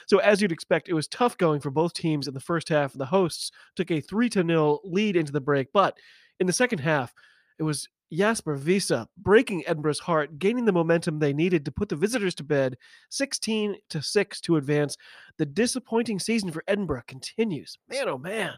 So, 0.06 0.18
as 0.18 0.40
you'd 0.40 0.52
expect, 0.52 0.88
it 0.88 0.94
was 0.94 1.08
tough 1.08 1.36
going 1.36 1.60
for 1.60 1.70
both 1.70 1.92
teams 1.92 2.28
in 2.28 2.34
the 2.34 2.40
first 2.40 2.68
half. 2.68 2.92
The 2.92 3.04
hosts 3.04 3.50
took 3.74 3.90
a 3.90 4.00
3 4.00 4.28
to 4.30 4.46
0 4.46 4.80
lead 4.84 5.16
into 5.16 5.32
the 5.32 5.40
break, 5.40 5.72
but 5.72 5.98
in 6.40 6.46
the 6.46 6.52
second 6.52 6.78
half, 6.78 7.12
it 7.58 7.64
was 7.64 7.88
Jasper 8.12 8.56
Wiese 8.56 8.92
breaking 9.16 9.64
Edinburgh's 9.66 9.98
heart, 9.98 10.38
gaining 10.38 10.64
the 10.64 10.72
momentum 10.72 11.18
they 11.18 11.32
needed 11.32 11.64
to 11.64 11.72
put 11.72 11.88
the 11.88 11.96
visitors 11.96 12.34
to 12.36 12.44
bed 12.44 12.76
16 13.10 13.76
to 13.90 14.02
6 14.02 14.40
to 14.42 14.56
advance. 14.56 14.96
The 15.38 15.46
disappointing 15.46 16.20
season 16.20 16.52
for 16.52 16.62
Edinburgh 16.68 17.02
continues. 17.08 17.76
Man, 17.88 18.08
oh 18.08 18.18
man. 18.18 18.54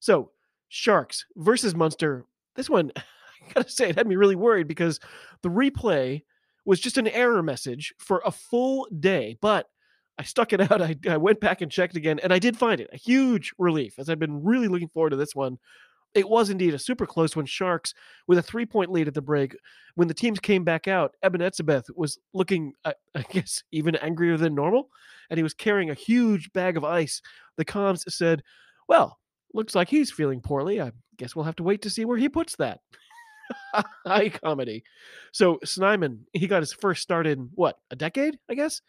So, 0.00 0.32
Sharks 0.68 1.24
versus 1.36 1.74
Munster. 1.74 2.26
This 2.54 2.68
one, 2.68 2.92
I 3.42 3.52
gotta 3.54 3.70
say, 3.70 3.90
it 3.90 3.96
had 3.96 4.06
me 4.06 4.16
really 4.16 4.36
worried 4.36 4.68
because 4.68 5.00
the 5.42 5.48
replay 5.48 6.22
was 6.64 6.80
just 6.80 6.98
an 6.98 7.08
error 7.08 7.42
message 7.42 7.94
for 7.98 8.22
a 8.24 8.30
full 8.30 8.86
day. 9.00 9.38
But 9.40 9.68
I 10.18 10.24
stuck 10.24 10.52
it 10.52 10.60
out. 10.72 10.82
I, 10.82 10.96
I 11.08 11.16
went 11.16 11.40
back 11.40 11.62
and 11.62 11.70
checked 11.70 11.96
again, 11.96 12.18
and 12.22 12.32
I 12.32 12.38
did 12.38 12.56
find 12.56 12.80
it 12.80 12.90
a 12.92 12.96
huge 12.98 13.52
relief 13.58 13.98
as 13.98 14.08
I've 14.08 14.18
been 14.18 14.42
really 14.44 14.68
looking 14.68 14.88
forward 14.88 15.10
to 15.10 15.16
this 15.16 15.34
one. 15.34 15.58
It 16.14 16.28
was 16.28 16.48
indeed 16.48 16.72
a 16.72 16.78
super 16.78 17.04
close 17.04 17.36
one. 17.36 17.44
Sharks 17.44 17.92
with 18.26 18.38
a 18.38 18.42
three 18.42 18.64
point 18.64 18.90
lead 18.90 19.08
at 19.08 19.14
the 19.14 19.20
break. 19.20 19.54
When 19.96 20.08
the 20.08 20.14
teams 20.14 20.40
came 20.40 20.64
back 20.64 20.88
out, 20.88 21.14
Eben 21.22 21.42
Etzebeth 21.42 21.84
was 21.94 22.18
looking, 22.32 22.72
uh, 22.84 22.92
I 23.14 23.22
guess, 23.30 23.62
even 23.72 23.96
angrier 23.96 24.36
than 24.36 24.54
normal, 24.54 24.88
and 25.30 25.38
he 25.38 25.42
was 25.42 25.54
carrying 25.54 25.90
a 25.90 25.94
huge 25.94 26.52
bag 26.52 26.76
of 26.76 26.84
ice. 26.84 27.20
The 27.56 27.64
comms 27.64 28.10
said, 28.10 28.42
Well, 28.88 29.18
looks 29.52 29.74
like 29.74 29.88
he's 29.88 30.10
feeling 30.10 30.40
poorly. 30.40 30.80
I 30.80 30.92
guess 31.18 31.36
we'll 31.36 31.44
have 31.44 31.56
to 31.56 31.62
wait 31.62 31.82
to 31.82 31.90
see 31.90 32.04
where 32.04 32.18
he 32.18 32.28
puts 32.28 32.56
that. 32.56 32.80
High 34.06 34.30
comedy. 34.30 34.84
So 35.32 35.58
Snyman, 35.64 36.26
he 36.32 36.46
got 36.46 36.62
his 36.62 36.72
first 36.72 37.02
start 37.02 37.26
in 37.26 37.50
what, 37.54 37.78
a 37.90 37.96
decade, 37.96 38.38
I 38.48 38.54
guess? 38.54 38.82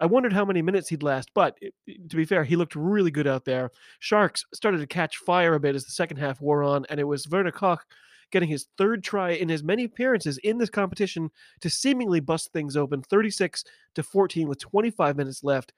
I 0.00 0.06
wondered 0.06 0.32
how 0.32 0.44
many 0.44 0.62
minutes 0.62 0.88
he'd 0.88 1.04
last, 1.04 1.30
but 1.32 1.56
eh, 1.62 1.68
eh, 1.88 1.94
to 2.08 2.16
be 2.16 2.24
fair, 2.24 2.42
he 2.42 2.56
looked 2.56 2.74
really 2.74 3.10
good 3.10 3.28
out 3.28 3.44
there. 3.44 3.70
Sharks 4.00 4.44
started 4.52 4.78
to 4.78 4.86
catch 4.86 5.18
fire 5.18 5.54
a 5.54 5.60
bit 5.60 5.76
as 5.76 5.84
the 5.84 5.92
second 5.92 6.16
half 6.16 6.40
wore 6.40 6.64
on, 6.64 6.84
and 6.90 6.98
it 6.98 7.04
was 7.04 7.28
Werner 7.28 7.52
Kok 7.52 7.86
getting 8.32 8.48
his 8.48 8.66
third 8.76 9.04
try 9.04 9.30
in 9.30 9.50
as 9.50 9.62
many 9.62 9.84
appearances 9.84 10.38
in 10.38 10.58
this 10.58 10.70
competition 10.70 11.30
to 11.60 11.70
seemingly 11.70 12.18
bust 12.18 12.52
things 12.52 12.76
open 12.76 13.02
36 13.02 13.62
to 13.94 14.02
14 14.02 14.48
with 14.48 14.58
25 14.58 15.16
minutes 15.16 15.44
left. 15.44 15.72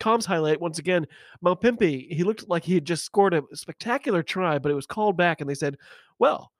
Comms 0.00 0.26
highlight 0.26 0.60
once 0.60 0.78
again, 0.78 1.06
Mapimpi, 1.44 2.12
he 2.12 2.24
looked 2.24 2.48
like 2.48 2.64
he 2.64 2.74
had 2.74 2.84
just 2.84 3.04
scored 3.04 3.32
a 3.32 3.42
spectacular 3.54 4.22
try, 4.22 4.58
but 4.58 4.72
it 4.72 4.74
was 4.74 4.86
called 4.86 5.16
back, 5.16 5.40
and 5.40 5.48
they 5.48 5.54
said, 5.54 5.76
well, 6.18 6.52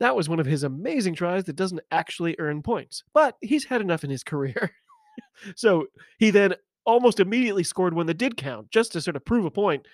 that 0.00 0.16
was 0.16 0.28
one 0.28 0.40
of 0.40 0.46
his 0.46 0.62
amazing 0.62 1.14
tries 1.14 1.44
that 1.44 1.56
doesn't 1.56 1.82
actually 1.90 2.36
earn 2.38 2.62
points. 2.62 3.02
But 3.12 3.36
he's 3.40 3.64
had 3.64 3.80
enough 3.80 4.04
in 4.04 4.10
his 4.10 4.22
career. 4.24 4.70
so 5.56 5.86
he 6.18 6.30
then 6.30 6.54
almost 6.84 7.20
immediately 7.20 7.64
scored 7.64 7.94
one 7.94 8.06
that 8.06 8.18
did 8.18 8.36
count, 8.36 8.70
just 8.70 8.92
to 8.92 9.00
sort 9.00 9.16
of 9.16 9.24
prove 9.24 9.44
a 9.44 9.50
point. 9.50 9.86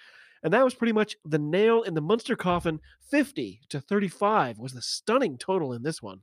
And 0.42 0.52
that 0.52 0.64
was 0.64 0.74
pretty 0.74 0.92
much 0.92 1.16
the 1.24 1.38
nail 1.38 1.82
in 1.82 1.94
the 1.94 2.02
Munster 2.02 2.36
coffin. 2.36 2.80
50 3.10 3.60
to 3.70 3.80
35 3.80 4.58
was 4.58 4.74
the 4.74 4.82
stunning 4.82 5.38
total 5.38 5.72
in 5.72 5.82
this 5.82 6.02
one. 6.02 6.20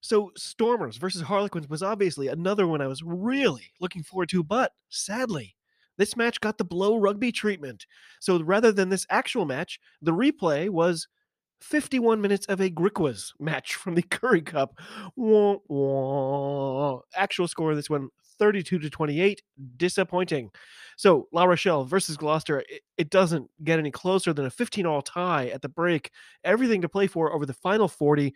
So 0.00 0.30
Stormers 0.36 0.96
versus 0.96 1.22
Harlequins 1.22 1.68
was 1.68 1.82
obviously 1.82 2.28
another 2.28 2.66
one 2.66 2.80
I 2.80 2.86
was 2.86 3.02
really 3.02 3.72
looking 3.80 4.02
forward 4.02 4.30
to, 4.30 4.42
but 4.42 4.72
sadly, 4.88 5.56
this 5.98 6.16
match 6.16 6.40
got 6.40 6.56
the 6.56 6.64
FloRugby 6.64 7.34
treatment. 7.34 7.84
So 8.20 8.42
rather 8.42 8.72
than 8.72 8.88
this 8.88 9.06
actual 9.10 9.44
match, 9.44 9.78
the 10.00 10.14
replay 10.14 10.70
was 10.70 11.06
51 11.60 12.20
minutes 12.20 12.46
of 12.46 12.60
a 12.60 12.70
Griquas 12.70 13.32
match 13.38 13.74
from 13.74 13.94
the 13.94 14.02
Currie 14.10 14.42
Cup. 14.42 14.78
Wah, 15.16 15.56
wah. 15.68 17.00
Actual 17.14 17.48
score 17.48 17.70
of 17.70 17.76
this 17.76 17.90
one 17.90 18.08
32 18.38 18.78
to 18.78 18.90
28. 18.90 19.42
Disappointing. 19.76 20.50
So 20.96 21.28
La 21.32 21.44
Rochelle 21.44 21.84
versus 21.84 22.16
Gloucester, 22.16 22.60
it, 22.60 22.82
it 22.98 23.10
doesn't 23.10 23.50
get 23.64 23.78
any 23.78 23.90
closer 23.90 24.32
than 24.32 24.46
a 24.46 24.50
15 24.50 24.86
all 24.86 25.02
tie 25.02 25.48
at 25.48 25.62
the 25.62 25.68
break. 25.68 26.10
Everything 26.44 26.82
to 26.82 26.88
play 26.88 27.06
for 27.06 27.32
over 27.32 27.46
the 27.46 27.54
final 27.54 27.88
40. 27.88 28.34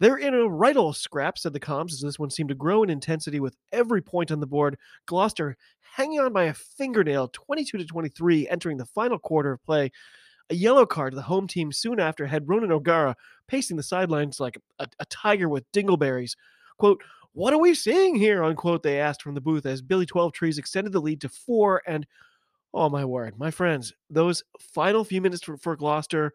They're 0.00 0.16
in 0.16 0.34
a 0.34 0.48
right 0.48 0.76
old 0.76 0.96
scrap, 0.96 1.38
said 1.38 1.52
the 1.52 1.60
comms, 1.60 1.92
as 1.92 2.00
this 2.00 2.18
one 2.18 2.30
seemed 2.30 2.48
to 2.48 2.54
grow 2.54 2.82
in 2.82 2.90
intensity 2.90 3.38
with 3.38 3.56
every 3.72 4.02
point 4.02 4.32
on 4.32 4.40
the 4.40 4.46
board. 4.46 4.76
Gloucester 5.06 5.56
hanging 5.80 6.18
on 6.18 6.32
by 6.32 6.44
a 6.44 6.54
fingernail, 6.54 7.28
22 7.28 7.78
to 7.78 7.84
23, 7.84 8.48
entering 8.48 8.76
the 8.76 8.86
final 8.86 9.18
quarter 9.18 9.52
of 9.52 9.62
play. 9.62 9.92
A 10.50 10.54
yellow 10.54 10.84
card 10.84 11.12
to 11.12 11.16
the 11.16 11.22
home 11.22 11.48
team 11.48 11.72
soon 11.72 11.98
after 11.98 12.26
had 12.26 12.48
Ronan 12.48 12.72
O'Gara 12.72 13.16
pacing 13.48 13.76
the 13.76 13.82
sidelines 13.82 14.40
like 14.40 14.58
a, 14.78 14.86
a 14.98 15.04
tiger 15.06 15.48
with 15.48 15.70
dingleberries. 15.72 16.36
Quote, 16.78 17.02
what 17.32 17.52
are 17.52 17.58
we 17.58 17.74
seeing 17.74 18.14
here? 18.14 18.44
Unquote, 18.44 18.82
they 18.82 19.00
asked 19.00 19.22
from 19.22 19.34
the 19.34 19.40
booth 19.40 19.66
as 19.66 19.82
Billy 19.82 20.06
Twelvetrees 20.06 20.58
extended 20.58 20.92
the 20.92 21.00
lead 21.00 21.20
to 21.22 21.28
four. 21.28 21.82
And 21.86 22.06
oh 22.72 22.88
my 22.88 23.04
word, 23.04 23.38
my 23.38 23.50
friends, 23.50 23.92
those 24.10 24.42
final 24.58 25.02
few 25.02 25.20
minutes 25.20 25.42
for, 25.42 25.56
for 25.56 25.76
Gloucester 25.76 26.32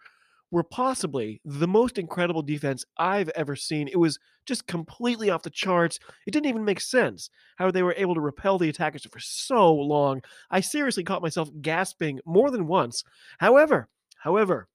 were 0.52 0.64
possibly 0.64 1.40
the 1.46 1.68
most 1.68 1.98
incredible 1.98 2.42
defense 2.42 2.84
I've 2.98 3.30
ever 3.30 3.56
seen. 3.56 3.88
It 3.88 4.00
was 4.00 4.18
just 4.46 4.66
completely 4.68 5.30
off 5.30 5.44
the 5.44 5.52
charts. 5.52 6.00
It 6.26 6.32
didn't 6.32 6.48
even 6.48 6.66
make 6.66 6.82
sense 6.82 7.30
how 7.58 7.70
they 7.70 7.84
were 7.84 7.94
able 7.96 8.16
to 8.16 8.22
repel 8.22 8.58
the 8.58 8.70
attackers 8.70 9.06
for 9.06 9.20
so 9.20 9.72
long. 9.72 10.24
I 10.50 10.62
seriously 10.62 11.04
caught 11.04 11.22
myself 11.22 11.50
gasping 11.62 12.20
more 12.26 12.50
than 12.50 12.66
once. 12.66 13.04
However, 13.38 13.88
However, 14.20 14.68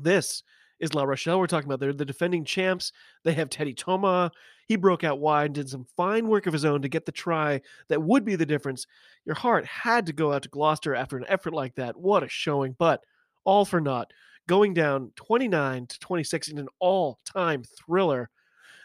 this 0.00 0.42
is 0.80 0.94
La 0.94 1.04
Rochelle 1.04 1.38
we're 1.38 1.46
talking 1.46 1.68
about. 1.68 1.80
They're 1.80 1.92
the 1.92 2.04
defending 2.04 2.44
champs. 2.44 2.92
They 3.24 3.32
have 3.32 3.48
Teddy 3.48 3.74
Thomas. 3.74 4.30
He 4.66 4.76
broke 4.76 5.04
out 5.04 5.20
wide, 5.20 5.46
and 5.46 5.54
did 5.54 5.68
some 5.68 5.86
fine 5.96 6.26
work 6.26 6.46
of 6.46 6.52
his 6.52 6.64
own 6.64 6.82
to 6.82 6.88
get 6.88 7.06
the 7.06 7.12
try 7.12 7.60
that 7.88 8.02
would 8.02 8.24
be 8.24 8.36
the 8.36 8.44
difference. 8.44 8.86
Your 9.24 9.36
heart 9.36 9.64
had 9.64 10.06
to 10.06 10.12
go 10.12 10.32
out 10.32 10.42
to 10.42 10.48
Gloucester 10.48 10.94
after 10.94 11.16
an 11.16 11.24
effort 11.28 11.54
like 11.54 11.74
that. 11.76 11.96
What 11.96 12.24
a 12.24 12.28
showing, 12.28 12.74
but 12.78 13.04
all 13.44 13.64
for 13.64 13.80
naught. 13.80 14.12
Going 14.48 14.74
down 14.74 15.12
29 15.16 15.86
to 15.86 15.98
26 15.98 16.48
in 16.48 16.58
an 16.58 16.68
all 16.78 17.20
time 17.24 17.62
thriller. 17.64 18.30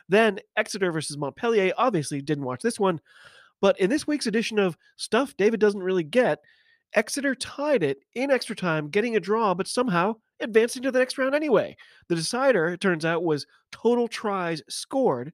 Then 0.08 0.40
Exeter 0.58 0.92
versus 0.92 1.18
Montpellier. 1.18 1.74
Obviously, 1.78 2.22
didn't 2.22 2.46
watch 2.46 2.62
this 2.62 2.80
one. 2.80 3.00
But 3.60 3.80
in 3.80 3.90
this 3.90 4.08
week's 4.08 4.28
edition 4.28 4.60
of 4.60 4.76
Stuff 4.98 5.38
David 5.38 5.60
Doesn't 5.60 5.84
Really 5.84 6.04
Get, 6.04 6.40
Exeter 6.94 7.36
tied 7.36 7.84
it 7.84 8.00
in 8.16 8.32
extra 8.32 8.56
time, 8.56 8.90
getting 8.90 9.16
a 9.16 9.20
draw, 9.20 9.54
but 9.54 9.68
somehow 9.68 10.16
advancing 10.40 10.82
to 10.84 10.92
the 10.92 11.00
next 11.00 11.18
round 11.18 11.36
anyway. 11.36 11.76
The 12.10 12.16
decider, 12.16 12.68
it 12.70 12.82
turns 12.82 13.06
out, 13.06 13.24
was 13.24 13.46
total 13.72 14.08
tries 14.08 14.62
scored. 14.70 15.32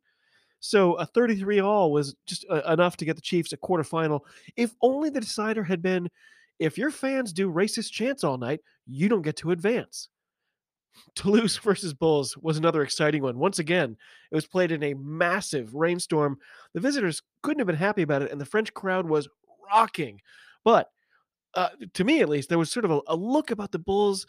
So 0.60 0.94
a 0.96 1.06
33 1.06 1.60
all 1.62 1.92
was 1.92 2.16
just 2.26 2.46
uh, 2.50 2.62
enough 2.68 2.98
to 2.98 3.06
get 3.06 3.16
the 3.16 3.22
Chiefs 3.22 3.54
a 3.54 3.58
quarterfinal. 3.58 4.22
If 4.56 4.76
only 4.82 5.10
the 5.10 5.22
decider 5.22 5.64
had 5.64 5.82
been 5.82 6.10
if 6.60 6.78
your 6.78 6.92
fans 6.92 7.34
do 7.34 7.52
racist 7.52 7.92
chants 7.92 8.24
all 8.24 8.38
night, 8.38 8.62
you 8.88 9.10
don't 9.10 9.22
get 9.22 9.36
to 9.38 9.52
advance. 9.52 10.10
Toulouse 11.16 11.58
versus 11.58 11.94
Bulls 11.94 12.36
was 12.38 12.58
another 12.58 12.82
exciting 12.82 13.22
one. 13.22 13.38
Once 13.38 13.60
again, 13.60 13.96
it 14.32 14.36
was 14.36 14.48
played 14.48 14.72
in 14.72 14.84
a 14.84 14.96
massive 14.96 15.76
rainstorm. 15.76 16.40
The 16.74 16.80
visitors 16.80 17.22
couldn't 17.44 17.60
have 17.60 17.68
been 17.68 17.76
happy 17.76 18.02
about 18.02 18.24
it, 18.24 18.32
and 18.32 18.42
the 18.42 18.46
French 18.46 18.74
crowd 18.74 19.08
was 19.08 19.28
rocking. 19.72 20.20
But 20.64 20.90
uh, 21.58 21.70
to 21.96 22.04
me 22.04 22.22
at 22.22 22.30
least, 22.30 22.50
there 22.50 22.60
was 22.60 22.72
sort 22.72 22.86
of 22.86 22.92
a, 22.92 23.02
a, 23.08 23.16
look 23.16 23.50
about 23.50 23.72
the 23.72 23.80
Bulls 23.80 24.28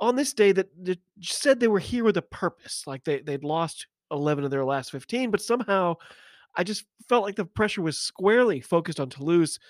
on 0.00 0.16
this 0.16 0.32
day 0.32 0.50
that, 0.50 0.68
that 0.84 0.98
said 1.20 1.60
they 1.60 1.68
were 1.68 1.78
here 1.78 2.02
with 2.02 2.16
a 2.16 2.22
purpose. 2.22 2.82
Like 2.84 3.04
they 3.04 3.20
they'd 3.20 3.44
lost 3.44 3.86
eleven 4.10 4.44
of 4.44 4.50
their 4.50 4.64
last 4.64 4.90
fifteen, 4.90 5.30
but 5.30 5.40
somehow 5.40 5.94
I 6.56 6.64
just 6.64 6.84
felt 7.08 7.22
like 7.22 7.36
the 7.36 7.44
pressure 7.44 7.80
was 7.80 7.96
squarely 7.96 8.60
focused 8.60 8.98
on 8.98 9.08
Toulouse. 9.08 9.60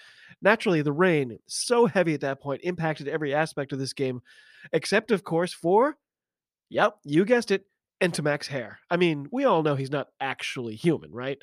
Naturally, 0.40 0.80
the 0.80 0.92
rain, 0.92 1.38
so 1.46 1.84
heavy 1.84 2.14
at 2.14 2.22
that 2.22 2.40
point, 2.40 2.62
impacted 2.64 3.06
every 3.06 3.34
aspect 3.34 3.72
of 3.72 3.78
this 3.78 3.92
game, 3.92 4.22
except 4.72 5.10
of 5.10 5.24
course 5.24 5.52
for, 5.52 5.96
yep, 6.70 6.96
you 7.04 7.24
guessed 7.26 7.50
it, 7.50 7.66
Ntamack's 8.00 8.48
hair. 8.48 8.78
I 8.90 8.96
mean, 8.96 9.28
we 9.30 9.44
all 9.44 9.62
know 9.62 9.74
he's 9.74 9.90
not 9.90 10.08
actually 10.20 10.74
human, 10.74 11.12
right? 11.12 11.38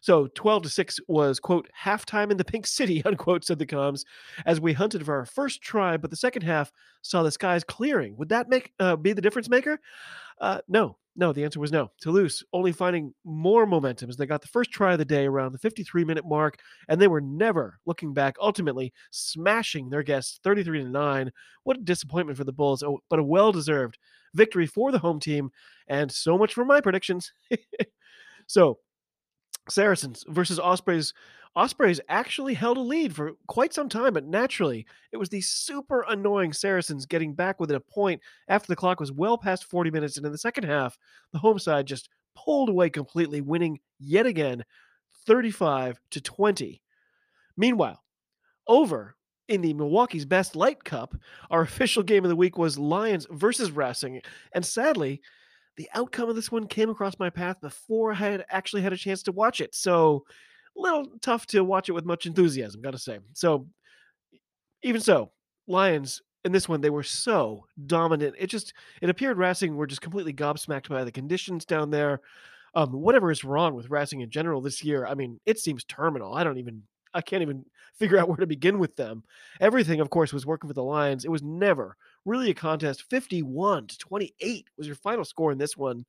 So 0.00 0.28
12 0.34 0.64
to 0.64 0.68
6 0.68 1.00
was, 1.08 1.40
quote, 1.40 1.68
halftime 1.84 2.30
in 2.30 2.36
the 2.36 2.44
Pink 2.44 2.66
City, 2.66 3.02
unquote, 3.04 3.44
said 3.44 3.58
the 3.58 3.66
comms, 3.66 4.04
as 4.44 4.60
we 4.60 4.72
hunted 4.72 5.04
for 5.04 5.16
our 5.16 5.26
first 5.26 5.62
try, 5.62 5.96
but 5.96 6.10
the 6.10 6.16
second 6.16 6.42
half 6.42 6.72
saw 7.02 7.22
the 7.22 7.30
skies 7.30 7.64
clearing. 7.64 8.16
Would 8.16 8.28
that 8.30 8.48
make 8.48 8.72
uh, 8.78 8.96
be 8.96 9.12
the 9.12 9.22
difference 9.22 9.48
maker? 9.48 9.80
Uh, 10.40 10.60
no, 10.68 10.96
no, 11.16 11.32
the 11.32 11.44
answer 11.44 11.58
was 11.58 11.72
no. 11.72 11.90
Toulouse 12.00 12.44
only 12.52 12.72
finding 12.72 13.14
more 13.24 13.66
momentum 13.66 14.10
as 14.10 14.16
they 14.16 14.26
got 14.26 14.42
the 14.42 14.48
first 14.48 14.70
try 14.70 14.92
of 14.92 14.98
the 14.98 15.04
day 15.04 15.26
around 15.26 15.52
the 15.52 15.58
53 15.58 16.04
minute 16.04 16.26
mark, 16.26 16.58
and 16.88 17.00
they 17.00 17.08
were 17.08 17.20
never 17.20 17.78
looking 17.86 18.12
back, 18.12 18.36
ultimately 18.40 18.92
smashing 19.10 19.88
their 19.88 20.02
guests 20.02 20.38
33 20.44 20.84
to 20.84 20.88
9. 20.88 21.32
What 21.64 21.78
a 21.78 21.80
disappointment 21.80 22.36
for 22.36 22.44
the 22.44 22.52
Bulls, 22.52 22.82
oh, 22.82 23.00
but 23.08 23.18
a 23.18 23.24
well 23.24 23.50
deserved 23.50 23.98
victory 24.34 24.66
for 24.66 24.92
the 24.92 24.98
home 24.98 25.18
team, 25.18 25.50
and 25.88 26.12
so 26.12 26.36
much 26.36 26.52
for 26.52 26.64
my 26.64 26.80
predictions. 26.80 27.32
so 28.46 28.78
Saracens 29.68 30.24
versus 30.28 30.58
Ospreys. 30.58 31.12
Ospreys 31.54 32.00
actually 32.08 32.52
held 32.52 32.76
a 32.76 32.80
lead 32.80 33.14
for 33.14 33.32
quite 33.46 33.72
some 33.72 33.88
time, 33.88 34.12
but 34.12 34.26
naturally, 34.26 34.86
it 35.12 35.16
was 35.16 35.30
the 35.30 35.40
super 35.40 36.04
annoying 36.08 36.52
Saracens 36.52 37.06
getting 37.06 37.32
back 37.32 37.58
within 37.58 37.76
a 37.76 37.80
point 37.80 38.20
after 38.48 38.68
the 38.68 38.76
clock 38.76 39.00
was 39.00 39.10
well 39.10 39.38
past 39.38 39.64
40 39.64 39.90
minutes. 39.90 40.16
And 40.16 40.26
in 40.26 40.32
the 40.32 40.38
second 40.38 40.64
half, 40.64 40.98
the 41.32 41.38
home 41.38 41.58
side 41.58 41.86
just 41.86 42.10
pulled 42.34 42.68
away 42.68 42.90
completely, 42.90 43.40
winning 43.40 43.80
yet 43.98 44.26
again 44.26 44.64
35 45.26 45.98
to 46.10 46.20
20. 46.20 46.82
Meanwhile, 47.56 48.02
over 48.68 49.16
in 49.48 49.62
the 49.62 49.74
Milwaukee's 49.74 50.24
Best 50.24 50.56
Light 50.56 50.84
Cup, 50.84 51.14
our 51.50 51.62
official 51.62 52.02
game 52.02 52.24
of 52.24 52.28
the 52.28 52.36
week 52.36 52.58
was 52.58 52.78
Lions 52.78 53.26
versus 53.30 53.70
Racing. 53.70 54.20
And 54.52 54.64
sadly, 54.64 55.22
the 55.76 55.88
outcome 55.94 56.28
of 56.28 56.36
this 56.36 56.50
one 56.50 56.66
came 56.66 56.90
across 56.90 57.18
my 57.18 57.30
path 57.30 57.60
before 57.60 58.12
I 58.12 58.16
had 58.16 58.44
actually 58.50 58.82
had 58.82 58.92
a 58.92 58.96
chance 58.96 59.22
to 59.24 59.32
watch 59.32 59.60
it. 59.60 59.74
So, 59.74 60.24
a 60.76 60.80
little 60.80 61.06
tough 61.22 61.46
to 61.46 61.64
watch 61.64 61.88
it 61.88 61.92
with 61.92 62.04
much 62.04 62.26
enthusiasm, 62.26 62.82
gotta 62.82 62.98
say. 62.98 63.18
So, 63.34 63.66
even 64.82 65.00
so, 65.00 65.30
Lions 65.66 66.22
in 66.44 66.52
this 66.52 66.68
one 66.68 66.80
they 66.80 66.90
were 66.90 67.02
so 67.02 67.66
dominant. 67.86 68.36
It 68.38 68.46
just 68.46 68.72
it 69.02 69.10
appeared 69.10 69.36
Racing 69.36 69.76
were 69.76 69.86
just 69.86 70.00
completely 70.00 70.32
gobsmacked 70.32 70.88
by 70.88 71.04
the 71.04 71.12
conditions 71.12 71.64
down 71.64 71.90
there. 71.90 72.20
Um, 72.74 72.92
whatever 72.92 73.30
is 73.30 73.44
wrong 73.44 73.74
with 73.74 73.90
Racing 73.90 74.20
in 74.20 74.30
general 74.30 74.60
this 74.60 74.84
year, 74.84 75.06
I 75.06 75.14
mean, 75.14 75.40
it 75.46 75.58
seems 75.58 75.84
terminal. 75.84 76.34
I 76.34 76.44
don't 76.44 76.58
even 76.58 76.82
I 77.12 77.20
can't 77.20 77.42
even 77.42 77.64
figure 77.94 78.18
out 78.18 78.28
where 78.28 78.36
to 78.36 78.46
begin 78.46 78.78
with 78.78 78.94
them. 78.96 79.24
Everything, 79.60 80.00
of 80.00 80.10
course, 80.10 80.32
was 80.32 80.46
working 80.46 80.68
for 80.68 80.74
the 80.74 80.84
Lions. 80.84 81.24
It 81.24 81.30
was 81.30 81.42
never 81.42 81.96
really 82.26 82.50
a 82.50 82.54
contest. 82.54 83.04
51 83.04 83.86
to 83.86 83.98
28 83.98 84.68
was 84.76 84.86
your 84.86 84.96
final 84.96 85.24
score 85.24 85.52
in 85.52 85.58
this 85.58 85.76
one. 85.76 86.04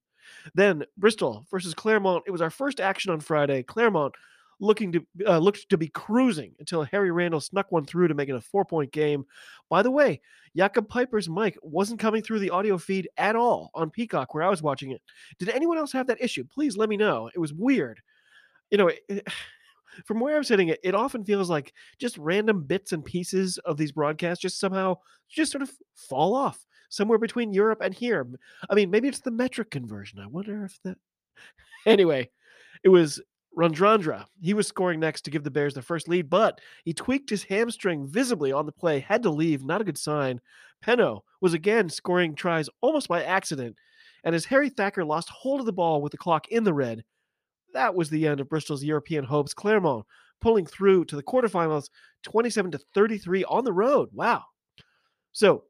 Then 0.55 0.83
Bristol 0.97 1.45
versus 1.50 1.74
Clermont. 1.74 2.24
It 2.27 2.31
was 2.31 2.41
our 2.41 2.50
first 2.50 2.79
action 2.79 3.12
on 3.12 3.21
Friday. 3.21 3.63
Clermont 3.63 4.13
looking 4.59 4.91
to 4.91 5.05
uh, 5.27 5.38
looked 5.38 5.69
to 5.69 5.77
be 5.77 5.88
cruising 5.88 6.53
until 6.59 6.83
Harry 6.83 7.12
Randall 7.12 7.39
snuck 7.39 7.71
one 7.71 7.86
through 7.86 8.07
to 8.07 8.13
make 8.13 8.29
it 8.29 8.36
a 8.36 8.41
four 8.41 8.65
point 8.65 8.91
game. 8.91 9.25
By 9.69 9.83
the 9.83 9.91
way, 9.91 10.19
Jakob 10.55 10.89
Piper's 10.89 11.29
mic 11.29 11.57
wasn't 11.62 12.00
coming 12.00 12.21
through 12.21 12.39
the 12.39 12.50
audio 12.50 12.77
feed 12.77 13.07
at 13.17 13.36
all 13.36 13.69
on 13.74 13.89
Peacock 13.89 14.33
where 14.33 14.43
I 14.43 14.50
was 14.50 14.63
watching 14.63 14.91
it. 14.91 15.01
Did 15.39 15.50
anyone 15.50 15.77
else 15.77 15.91
have 15.93 16.07
that 16.07 16.21
issue? 16.21 16.43
Please 16.43 16.77
let 16.77 16.89
me 16.89 16.97
know. 16.97 17.29
It 17.33 17.39
was 17.39 17.53
weird. 17.53 18.01
You 18.71 18.77
know, 18.77 18.88
it, 18.88 19.27
from 20.06 20.20
where 20.20 20.36
I'm 20.36 20.44
sitting, 20.44 20.70
it, 20.70 20.79
it 20.84 20.96
often 20.96 21.24
feels 21.24 21.50
like 21.50 21.74
just 22.00 22.17
random 22.17 22.63
bits 22.63 22.91
and 22.91 23.03
pieces 23.03 23.58
of 23.60 23.77
these 23.77 23.91
broadcasts 23.91 24.41
just 24.41 24.60
somehow 24.60 24.98
just 25.29 25.51
sort 25.51 25.62
of 25.62 25.72
fall 25.96 26.36
off 26.36 26.65
somewhere 26.89 27.17
between 27.17 27.53
Europe 27.53 27.82
and 27.82 27.94
here. 27.94 28.27
I 28.70 28.75
mean, 28.75 28.89
maybe 28.89 29.08
it's 29.08 29.20
the 29.20 29.32
metric 29.32 29.72
conversion. 29.72 30.20
I 30.20 30.27
wonder 30.27 30.65
if 30.65 30.79
that. 30.84 30.98
Anyway, 31.86 32.29
it 32.84 32.89
was 32.89 33.22
Radradra. 33.58 34.25
He 34.41 34.53
was 34.53 34.67
scoring 34.67 35.00
next 35.00 35.22
to 35.22 35.32
give 35.32 35.44
the 35.44 35.51
Bears 35.51 35.74
the 35.74 35.82
first 35.82 36.10
lead, 36.10 36.29
but 36.29 36.60
he 36.84 36.94
tweaked 36.94 37.29
his 37.29 37.44
hamstring 37.44 38.06
visibly 38.06 38.51
on 38.51 38.65
the 38.65 38.72
play, 38.72 39.00
had 39.00 39.24
to 39.24 39.29
leave. 39.29 39.63
Not 39.63 39.79
a 39.79 39.86
good 39.86 39.98
sign. 39.98 40.41
Penaud 40.86 41.22
was 41.41 41.53
again 41.53 41.89
scoring 41.89 42.36
tries 42.36 42.70
almost 42.82 43.08
by 43.08 43.24
accident, 43.24 43.75
and 44.24 44.36
as 44.36 44.46
Harry 44.46 44.70
Thacker 44.70 45.03
lost 45.03 45.29
hold 45.29 45.60
of 45.60 45.65
the 45.65 45.74
ball 45.74 46.01
with 46.01 46.12
the 46.12 46.17
clock 46.17 46.50
in 46.50 46.63
the 46.63 46.74
red, 46.74 47.03
that 47.74 47.95
was 47.95 48.09
the 48.09 48.27
end 48.27 48.39
of 48.39 48.50
Bristol's 48.50 48.83
European 48.83 49.24
hopes. 49.24 49.53
Clermont 49.53 50.05
pulling 50.41 50.65
through 50.65 51.05
to 51.05 51.15
the 51.15 51.24
quarterfinals 51.24 51.89
27 52.24 52.71
to 52.71 52.79
33 52.93 53.43
on 53.45 53.63
the 53.63 53.74
road. 53.74 54.09
Wow. 54.13 54.43
So, 55.31 55.63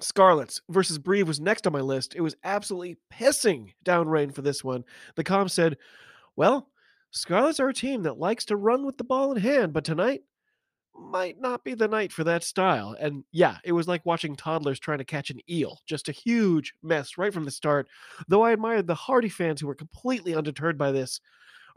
Scarlets 0.00 0.60
versus 0.70 0.98
Brive 0.98 1.28
was 1.28 1.40
next 1.40 1.66
on 1.66 1.72
my 1.72 1.80
list. 1.80 2.14
It 2.14 2.22
was 2.22 2.36
absolutely 2.44 2.96
pissing 3.12 3.74
down 3.82 4.08
rain 4.08 4.30
for 4.30 4.42
this 4.42 4.64
one. 4.64 4.84
The 5.16 5.24
com 5.24 5.48
said, 5.48 5.76
Well, 6.36 6.70
Scarlets 7.10 7.60
are 7.60 7.68
a 7.68 7.74
team 7.74 8.02
that 8.04 8.18
likes 8.18 8.44
to 8.46 8.56
run 8.56 8.86
with 8.86 8.96
the 8.96 9.04
ball 9.04 9.32
in 9.32 9.42
hand, 9.42 9.72
but 9.72 9.84
tonight 9.84 10.22
might 11.00 11.40
not 11.40 11.64
be 11.64 11.74
the 11.74 11.88
night 11.88 12.12
for 12.12 12.24
that 12.24 12.44
style. 12.44 12.96
And 13.00 13.24
yeah, 13.32 13.58
it 13.64 13.72
was 13.72 13.88
like 13.88 14.04
watching 14.04 14.36
toddlers 14.36 14.78
trying 14.78 14.98
to 14.98 15.04
catch 15.04 15.30
an 15.30 15.40
eel. 15.48 15.80
Just 15.86 16.08
a 16.08 16.12
huge 16.12 16.74
mess 16.82 17.18
right 17.18 17.32
from 17.32 17.44
the 17.44 17.50
start. 17.50 17.88
Though 18.28 18.42
I 18.42 18.52
admired 18.52 18.86
the 18.86 18.94
hardy 18.94 19.28
fans 19.28 19.60
who 19.60 19.66
were 19.66 19.74
completely 19.74 20.34
undeterred 20.34 20.78
by 20.78 20.92
this. 20.92 21.20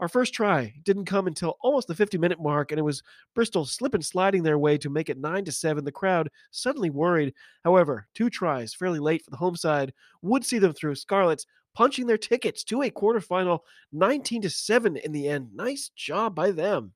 Our 0.00 0.08
first 0.08 0.34
try 0.34 0.74
didn't 0.82 1.04
come 1.04 1.26
until 1.26 1.56
almost 1.60 1.86
the 1.86 1.94
50 1.94 2.18
minute 2.18 2.40
mark, 2.40 2.72
and 2.72 2.78
it 2.78 2.82
was 2.82 3.02
Bristol 3.34 3.64
slip 3.64 3.94
and 3.94 4.04
sliding 4.04 4.42
their 4.42 4.58
way 4.58 4.76
to 4.78 4.90
make 4.90 5.08
it 5.08 5.18
9 5.18 5.44
to 5.44 5.52
7. 5.52 5.84
The 5.84 5.92
crowd 5.92 6.30
suddenly 6.50 6.90
worried. 6.90 7.32
However, 7.62 8.08
two 8.14 8.28
tries 8.28 8.74
fairly 8.74 8.98
late 8.98 9.24
for 9.24 9.30
the 9.30 9.36
home 9.36 9.56
side 9.56 9.92
would 10.22 10.44
see 10.44 10.58
them 10.58 10.72
through. 10.72 10.96
Scarlets 10.96 11.46
punching 11.74 12.06
their 12.06 12.18
tickets 12.18 12.64
to 12.64 12.82
a 12.82 12.90
quarterfinal 12.90 13.60
19 13.92 14.42
to 14.42 14.50
7 14.50 14.96
in 14.96 15.12
the 15.12 15.28
end. 15.28 15.50
Nice 15.54 15.90
job 15.90 16.34
by 16.34 16.50
them. 16.50 16.92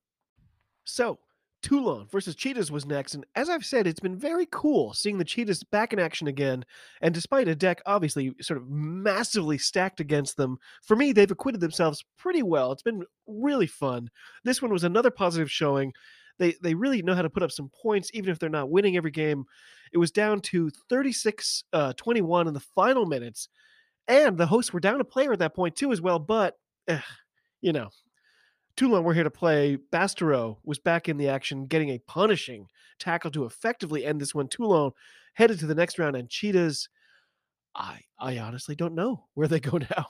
So, 0.85 1.18
Toulon 1.62 2.07
versus 2.11 2.37
Cheetahs 2.37 2.71
was 2.71 2.87
next, 2.87 3.15
and 3.15 3.27
as 3.35 3.49
I've 3.49 3.65
said, 3.65 3.87
it's 3.87 4.00
been 4.00 4.17
very 4.17 4.47
cool 4.50 4.95
seeing 4.95 5.19
the 5.19 5.25
Cheetahs 5.25 5.65
back 5.65 5.93
in 5.93 5.99
action 5.99 6.29
again. 6.29 6.65
And 7.00 7.12
despite 7.12 7.49
a 7.49 7.55
deck 7.55 7.83
obviously 7.85 8.33
sort 8.41 8.59
of 8.59 8.69
massively 8.69 9.59
stacked 9.59 10.00
against 10.00 10.37
them, 10.37 10.59
for 10.83 10.95
me, 10.97 11.12
they've 11.12 11.31
acquitted 11.31 11.61
themselves 11.61 12.05
pretty 12.17 12.43
well. 12.43 12.71
It's 12.71 12.83
been 12.83 13.05
really 13.27 13.67
fun. 13.67 14.09
This 14.45 14.63
one 14.63 14.73
was 14.73 14.85
another 14.85 15.11
positive 15.11 15.50
showing. 15.50 15.93
They 16.39 16.54
they 16.63 16.75
really 16.75 17.02
know 17.02 17.15
how 17.15 17.23
to 17.23 17.30
put 17.30 17.43
up 17.43 17.50
some 17.50 17.71
points, 17.71 18.11
even 18.15 18.30
if 18.30 18.39
they're 18.39 18.49
not 18.49 18.71
winning 18.71 18.97
every 18.97 19.11
game. 19.11 19.45
It 19.93 19.99
was 19.99 20.13
down 20.13 20.41
to 20.43 20.71
36 20.89 21.65
uh, 21.73 21.93
21 21.95 22.47
in 22.47 22.54
the 22.54 22.61
final 22.61 23.06
minutes, 23.06 23.49
and 24.06 24.39
the 24.39 24.47
hosts 24.47 24.73
were 24.73 24.80
down 24.80 25.00
a 25.00 25.04
player 25.04 25.32
at 25.32 25.41
that 25.41 25.54
point 25.54 25.75
too, 25.75 25.91
as 25.91 26.00
well. 26.00 26.21
But 26.21 26.56
eh, 26.87 27.00
you 27.61 27.73
know, 27.73 27.89
Toulon 28.78 29.02
were 29.02 29.12
here 29.12 29.25
to 29.25 29.30
play. 29.30 29.76
Bastareaud 29.93 30.58
was 30.62 30.78
back 30.78 31.08
in 31.08 31.17
the 31.17 31.28
action, 31.28 31.67
getting 31.67 31.88
a 31.88 31.99
punishing 31.99 32.69
tackle 33.00 33.32
to 33.32 33.45
effectively 33.45 34.06
end 34.06 34.21
this 34.21 34.36
one. 34.36 34.47
Toulon 34.47 34.93
headed 35.34 35.58
to 35.58 35.67
the 35.67 35.75
next 35.75 35.99
round, 35.99 36.14
and 36.14 36.30
Cheetahs, 36.30 36.88
I 37.75 38.02
I 38.21 38.38
honestly 38.38 38.76
don't 38.76 38.95
know 38.95 39.25
where 39.34 39.49
they 39.49 39.58
go 39.58 39.78
now. 39.78 40.06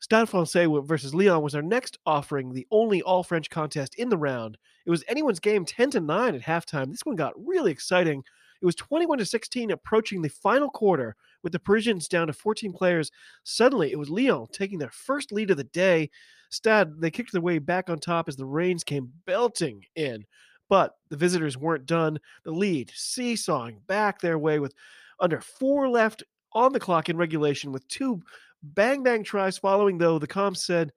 Stade 0.00 0.28
Francais 0.28 0.66
versus 0.82 1.14
Lyon 1.14 1.42
was 1.42 1.54
our 1.54 1.62
next 1.62 1.96
offering, 2.04 2.52
the 2.52 2.66
only 2.72 3.02
all 3.02 3.22
French 3.22 3.48
contest 3.50 3.94
in 3.94 4.08
the 4.08 4.18
round. 4.18 4.58
It 4.84 4.90
was 4.90 5.04
anyone's 5.06 5.38
game 5.38 5.64
10 5.64 5.90
to 5.92 6.00
9 6.00 6.34
at 6.34 6.42
halftime. 6.42 6.90
This 6.90 7.06
one 7.06 7.14
got 7.14 7.34
really 7.36 7.70
exciting. 7.70 8.24
It 8.60 8.66
was 8.66 8.74
21 8.74 9.18
to 9.18 9.24
16 9.24 9.70
approaching 9.70 10.22
the 10.22 10.28
final 10.28 10.70
quarter 10.70 11.14
with 11.44 11.52
the 11.52 11.60
Parisians 11.60 12.08
down 12.08 12.26
to 12.26 12.32
14 12.32 12.72
players. 12.72 13.12
Suddenly, 13.44 13.92
it 13.92 13.98
was 13.98 14.10
Lyon 14.10 14.46
taking 14.50 14.80
their 14.80 14.90
first 14.90 15.30
lead 15.30 15.52
of 15.52 15.56
the 15.56 15.64
day. 15.64 16.10
Stade, 16.50 17.00
they 17.00 17.10
kicked 17.10 17.32
their 17.32 17.40
way 17.40 17.58
back 17.58 17.90
on 17.90 17.98
top 17.98 18.28
as 18.28 18.36
the 18.36 18.46
rains 18.46 18.84
came 18.84 19.12
belting 19.26 19.84
in. 19.94 20.24
But 20.68 20.96
the 21.10 21.16
visitors 21.16 21.56
weren't 21.56 21.86
done. 21.86 22.18
The 22.44 22.50
lead 22.50 22.90
seesawing 22.94 23.80
back 23.86 24.20
their 24.20 24.38
way 24.38 24.58
with 24.58 24.74
under 25.20 25.40
four 25.40 25.88
left 25.88 26.22
on 26.52 26.72
the 26.72 26.80
clock 26.80 27.08
in 27.08 27.16
regulation 27.16 27.72
with 27.72 27.86
two 27.88 28.20
bang 28.62 29.02
bang 29.02 29.22
tries 29.22 29.58
following, 29.58 29.98
though 29.98 30.18
the 30.18 30.26
comms 30.26 30.58
said 30.58 30.92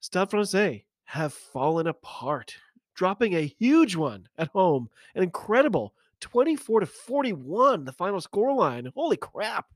Stade 0.00 0.30
Francais 0.30 0.84
have 1.04 1.34
fallen 1.34 1.86
apart, 1.86 2.54
dropping 2.94 3.34
a 3.34 3.54
huge 3.58 3.96
one 3.96 4.26
at 4.38 4.48
home. 4.48 4.88
An 5.14 5.22
incredible 5.22 5.94
24 6.20 6.80
to 6.80 6.86
41, 6.86 7.84
the 7.84 7.92
final 7.92 8.20
scoreline. 8.20 8.90
Holy 8.94 9.16
crap. 9.16 9.66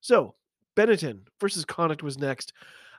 So, 0.00 0.34
Benetton 0.76 1.20
versus 1.40 1.64
Connacht 1.64 2.02
was 2.02 2.18
next. 2.18 2.52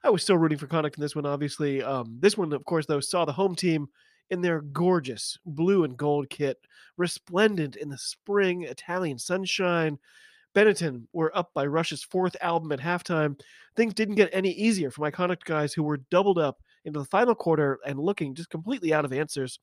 I 0.03 0.09
was 0.09 0.21
still 0.21 0.37
rooting 0.37 0.57
for 0.57 0.67
Connacht 0.67 0.97
in 0.97 1.01
this 1.01 1.15
one, 1.15 1.25
obviously. 1.25 1.81
Um, 1.81 2.17
this 2.19 2.37
one, 2.37 2.51
of 2.51 2.65
course, 2.65 2.85
though, 2.85 2.99
saw 2.99 3.23
the 3.23 3.31
home 3.31 3.55
team 3.55 3.87
in 4.29 4.41
their 4.41 4.61
gorgeous 4.61 5.37
blue 5.45 5.85
and 5.85 5.95
gold 5.95 6.29
kit, 6.29 6.57
resplendent 6.97 7.77
in 7.77 7.89
the 7.89 7.97
spring 7.97 8.63
Italian 8.63 9.17
sunshine. 9.17 9.97
Benetton 10.53 11.03
were 11.13 11.35
up 11.35 11.51
by 11.53 11.65
Rush's 11.65 12.03
fourth 12.03 12.35
album 12.41 12.71
at 12.71 12.79
halftime. 12.79 13.39
Things 13.75 13.93
didn't 13.93 14.15
get 14.15 14.29
any 14.33 14.51
easier 14.51 14.91
for 14.91 15.01
my 15.01 15.09
Connacht 15.09 15.45
guys 15.45 15.73
who 15.73 15.83
were 15.83 15.97
doubled 16.11 16.37
up 16.37 16.61
into 16.85 16.99
the 16.99 17.05
final 17.05 17.33
quarter 17.33 17.79
and 17.85 17.97
looking 17.97 18.35
just 18.35 18.49
completely 18.49 18.93
out 18.93 19.05
of 19.05 19.13
answers. 19.13 19.59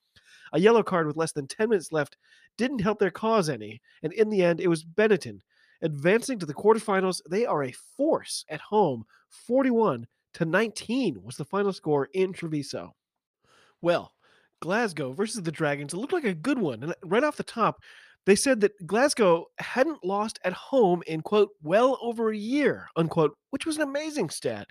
A 0.53 0.61
yellow 0.61 0.83
card 0.83 1.07
with 1.07 1.17
less 1.17 1.33
than 1.33 1.47
10 1.47 1.69
minutes 1.69 1.93
left 1.93 2.17
didn't 2.57 2.81
help 2.81 2.99
their 2.99 3.11
cause 3.11 3.49
any, 3.49 3.81
and 4.03 4.13
in 4.15 4.31
the 4.31 4.43
end, 4.43 4.61
it 4.61 4.69
was 4.69 4.85
Benetton 4.85 5.41
advancing 5.83 6.39
to 6.39 6.47
the 6.47 6.55
quarterfinals. 6.55 7.21
They 7.29 7.47
are 7.47 7.65
a 7.65 7.73
force 7.97 8.45
at 8.49 8.61
home, 8.61 9.05
41 9.29 10.07
to 10.35 10.45
19 10.45 11.23
was 11.23 11.37
the 11.37 11.45
final 11.45 11.73
score 11.73 12.09
in 12.13 12.33
Treviso. 12.33 12.95
Well, 13.83 14.13
Glasgow 14.61 15.13
versus 15.13 15.43
the 15.43 15.53
Dragons. 15.53 15.95
Looked 15.95 16.13
like 16.13 16.25
a 16.25 16.35
good 16.35 16.59
one. 16.59 16.83
And 16.83 16.95
right 17.03 17.25
off 17.25 17.37
the 17.37 17.43
top, 17.43 17.81
they 18.27 18.37
said 18.37 18.61
that 18.61 18.87
Glasgow 18.87 19.47
hadn't 19.59 20.05
lost 20.05 20.39
at 20.45 20.53
home 20.53 21.03
in, 21.07 21.23
quote, 21.23 21.51
well 21.63 21.99
over 22.03 22.31
a 22.31 22.37
year, 22.37 22.89
unquote, 22.97 23.37
which 23.51 23.67
was 23.67 23.77
an 23.77 23.83
amazing 23.83 24.31
stat. 24.31 24.69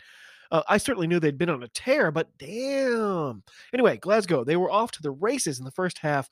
Uh, 0.52 0.63
I 0.67 0.78
certainly 0.78 1.08
knew 1.08 1.19
they'd 1.19 1.38
been 1.38 1.50
on 1.50 1.63
a 1.63 1.67
tear, 1.69 2.12
but 2.12 2.30
damn. 2.38 3.43
Anyway, 3.74 3.98
Glasgow, 3.98 4.43
they 4.43 4.56
were 4.56 4.72
off 4.72 4.91
to 4.91 5.02
the 5.02 5.12
races 5.12 5.60
in 5.60 5.65
the 5.65 5.72
first 5.72 6.00
half. 6.00 6.30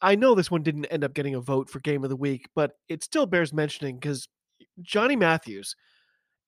I 0.00 0.14
know 0.14 0.34
this 0.34 0.50
one 0.50 0.62
didn't 0.62 0.86
end 0.86 1.04
up 1.04 1.14
getting 1.14 1.34
a 1.34 1.40
vote 1.40 1.68
for 1.68 1.80
game 1.80 2.04
of 2.04 2.10
the 2.10 2.16
week, 2.16 2.48
but 2.54 2.72
it 2.88 3.02
still 3.02 3.26
bears 3.26 3.52
mentioning 3.52 3.96
because 3.96 4.28
Johnny 4.80 5.16
Matthews 5.16 5.76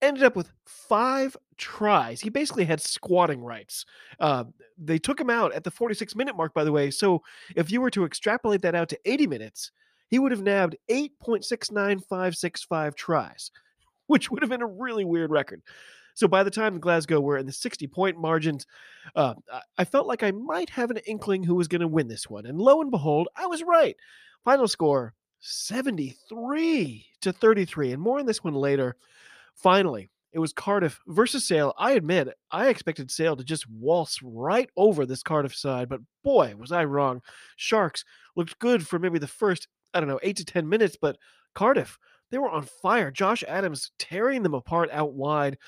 ended 0.03 0.25
up 0.25 0.37
with 0.37 0.51
five 0.65 1.37
tries. 1.57 2.21
He 2.21 2.29
basically 2.31 2.65
had 2.65 2.81
squatting 2.81 3.43
rights. 3.43 3.85
Uh, 4.19 4.45
they 4.79 4.99
took 4.99 5.21
him 5.21 5.31
out 5.31 5.53
at 5.53 5.63
the 5.65 5.71
46 5.71 6.17
minute 6.17 6.37
mark, 6.37 6.55
by 6.55 6.65
the 6.65 6.73
way. 6.73 6.91
So 6.91 7.23
if 7.57 7.71
you 7.71 7.81
were 7.81 7.91
to 7.91 8.05
extrapolate 8.05 8.61
that 8.63 8.75
out 8.75 8.89
to 8.91 8.99
80 9.05 9.27
minutes, 9.27 9.73
he 10.09 10.19
would 10.19 10.33
have 10.33 10.43
nabbed 10.43 10.77
8.69565 10.91 12.95
tries, 12.97 13.51
which 14.07 14.31
would 14.31 14.43
have 14.43 14.51
been 14.51 14.63
a 14.63 14.67
really 14.67 15.05
weird 15.05 15.31
record. 15.31 15.63
So 16.15 16.29
by 16.29 16.43
the 16.43 16.51
time 16.51 16.81
Glasgow 16.81 17.21
were 17.21 17.39
in 17.39 17.47
the 17.47 17.53
60 17.53 17.87
point 17.87 18.19
margins, 18.19 18.67
uh, 19.15 19.35
I 19.79 19.85
felt 19.85 20.07
like 20.07 20.23
I 20.23 20.33
might 20.33 20.71
have 20.71 20.91
an 20.91 20.99
inkling 21.07 21.43
who 21.43 21.55
was 21.55 21.69
going 21.69 21.81
to 21.81 21.89
win 21.89 22.09
this 22.09 22.29
one. 22.29 22.47
And 22.47 22.59
lo 22.59 22.81
and 22.81 22.91
behold, 22.91 23.29
I 23.37 23.47
was 23.47 23.63
right. 23.63 23.97
Final 24.45 24.69
score 24.69 25.15
73 25.41 27.07
to 27.23 27.33
33. 27.33 27.93
And 27.93 28.03
more 28.03 28.19
on 28.19 28.27
this 28.27 28.45
one 28.45 28.55
later. 28.55 28.97
Finally, 29.63 30.11
it 30.33 30.39
was 30.39 30.53
Cardiff 30.53 31.01
versus 31.09 31.47
Sale. 31.47 31.75
I 31.79 31.93
admit, 31.93 32.29
I 32.51 32.69
expected 32.69 33.11
Sale 33.11 33.37
to 33.37 33.45
just 33.45 33.69
waltz 33.69 34.21
right 34.23 34.71
over 34.77 35.05
this 35.05 35.23
Cardiff 35.23 35.55
side, 35.55 35.89
but 35.89 36.01
boy, 36.23 36.55
was 36.57 36.73
I 36.73 36.85
wrong. 36.85 37.21
Sharks 37.57 38.05
looked 38.37 38.59
good 38.59 38.87
for 38.87 38.99
maybe 38.99 39.19
the 39.19 39.27
first 39.27 39.67
I 39.95 40.01
don't 40.01 40.09
know, 40.09 40.21
eight 40.23 40.37
to 40.37 40.45
10 40.45 40.69
minutes, 40.69 40.97
but 41.01 41.17
Cardiff, 41.55 41.99
they 42.31 42.39
were 42.39 42.51
on 42.51 42.63
fire. 42.63 43.11
Josh 43.11 43.43
Adams 43.47 43.91
tearing 43.99 44.43
them 44.43 44.55
apart 44.55 44.89
out 44.93 45.15
wide. 45.15 45.59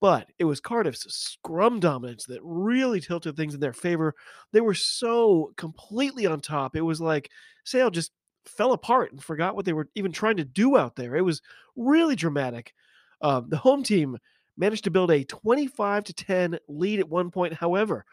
But 0.00 0.28
it 0.38 0.44
was 0.44 0.60
Cardiff's 0.60 1.12
scrum 1.14 1.78
dominance 1.78 2.24
that 2.26 2.40
really 2.42 3.00
tilted 3.00 3.36
things 3.36 3.52
in 3.52 3.60
their 3.60 3.74
favor. 3.74 4.14
They 4.50 4.62
were 4.62 4.74
so 4.74 5.52
completely 5.58 6.26
on 6.26 6.40
top. 6.40 6.74
It 6.74 6.80
was 6.80 7.02
like 7.02 7.30
Sale 7.64 7.90
just 7.90 8.10
fell 8.46 8.72
apart 8.72 9.12
and 9.12 9.22
forgot 9.22 9.54
what 9.54 9.66
they 9.66 9.74
were 9.74 9.88
even 9.94 10.10
trying 10.10 10.38
to 10.38 10.44
do 10.44 10.78
out 10.78 10.96
there. 10.96 11.16
It 11.16 11.24
was 11.24 11.42
really 11.76 12.16
dramatic. 12.16 12.72
Um, 13.20 13.48
the 13.48 13.56
home 13.56 13.82
team 13.82 14.18
managed 14.56 14.84
to 14.84 14.90
build 14.90 15.10
a 15.10 15.24
25 15.24 16.04
to 16.04 16.12
10 16.12 16.58
lead 16.68 17.00
at 17.00 17.08
one 17.08 17.30
point. 17.30 17.54
However, 17.54 18.04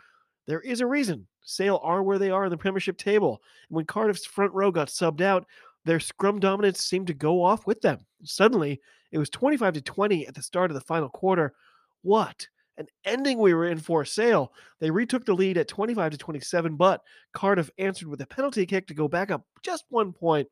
there 0.48 0.62
is 0.62 0.82
a 0.82 0.88
reason 0.88 1.28
Sale 1.44 1.80
are 1.84 2.04
where 2.04 2.20
they 2.20 2.30
are 2.30 2.46
in 2.46 2.52
the 2.52 2.58
Premiership 2.58 2.98
table. 2.98 3.42
When 3.70 3.86
Cardiff's 3.86 4.26
front 4.26 4.54
row 4.54 4.72
got 4.72 4.88
subbed 4.88 5.22
out, 5.22 5.46
their 5.86 6.00
scrum 6.00 6.40
dominance 6.40 6.82
seemed 6.82 7.08
to 7.08 7.14
go 7.14 7.42
off 7.44 7.66
with 7.66 7.82
them. 7.82 8.00
Suddenly, 8.24 8.82
it 9.12 9.18
was 9.18 9.30
25 9.30 9.74
to 9.76 9.82
20 9.82 10.28
at 10.28 10.36
the 10.36 10.42
start 10.42 10.70
of 10.70 10.76
the 10.76 10.82
final 10.82 11.10
quarter. 11.10 11.54
What 12.02 12.48
an 12.78 12.88
ending 13.06 13.40
we 13.40 13.54
were 13.54 13.68
in 13.68 13.80
for 13.80 14.06
Sale. 14.06 14.52
They 14.80 14.92
retook 14.92 15.26
the 15.26 15.34
lead 15.34 15.58
at 15.58 15.68
25 15.68 16.12
to 16.12 16.18
27, 16.18 16.76
but 16.76 17.02
Cardiff 17.34 17.72
answered 17.78 18.08
with 18.08 18.22
a 18.22 18.28
penalty 18.28 18.66
kick 18.66 18.88
to 18.88 18.94
go 18.94 19.08
back 19.08 19.32
up 19.32 19.46
just 19.64 19.86
one 19.90 20.14
point. 20.14 20.48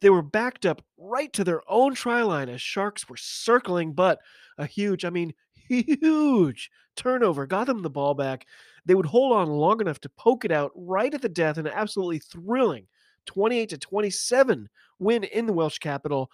They 0.00 0.10
were 0.10 0.22
backed 0.22 0.66
up 0.66 0.82
right 0.96 1.32
to 1.32 1.44
their 1.44 1.62
own 1.68 1.94
try 1.94 2.22
line 2.22 2.48
as 2.48 2.60
Sharks 2.60 3.08
were 3.08 3.16
circling, 3.16 3.92
but 3.92 4.20
a 4.56 4.66
huge, 4.66 5.04
I 5.04 5.10
mean, 5.10 5.34
huge 5.68 6.70
turnover 6.96 7.46
got 7.46 7.66
them 7.66 7.82
the 7.82 7.90
ball 7.90 8.14
back. 8.14 8.46
They 8.84 8.94
would 8.94 9.06
hold 9.06 9.32
on 9.32 9.48
long 9.48 9.80
enough 9.80 10.00
to 10.00 10.08
poke 10.10 10.44
it 10.44 10.52
out 10.52 10.72
right 10.74 11.12
at 11.12 11.22
the 11.22 11.28
death, 11.28 11.58
an 11.58 11.66
absolutely 11.66 12.18
thrilling 12.20 12.86
28 13.26 13.68
to 13.70 13.78
27 13.78 14.68
win 14.98 15.24
in 15.24 15.46
the 15.46 15.52
Welsh 15.52 15.78
capital. 15.78 16.30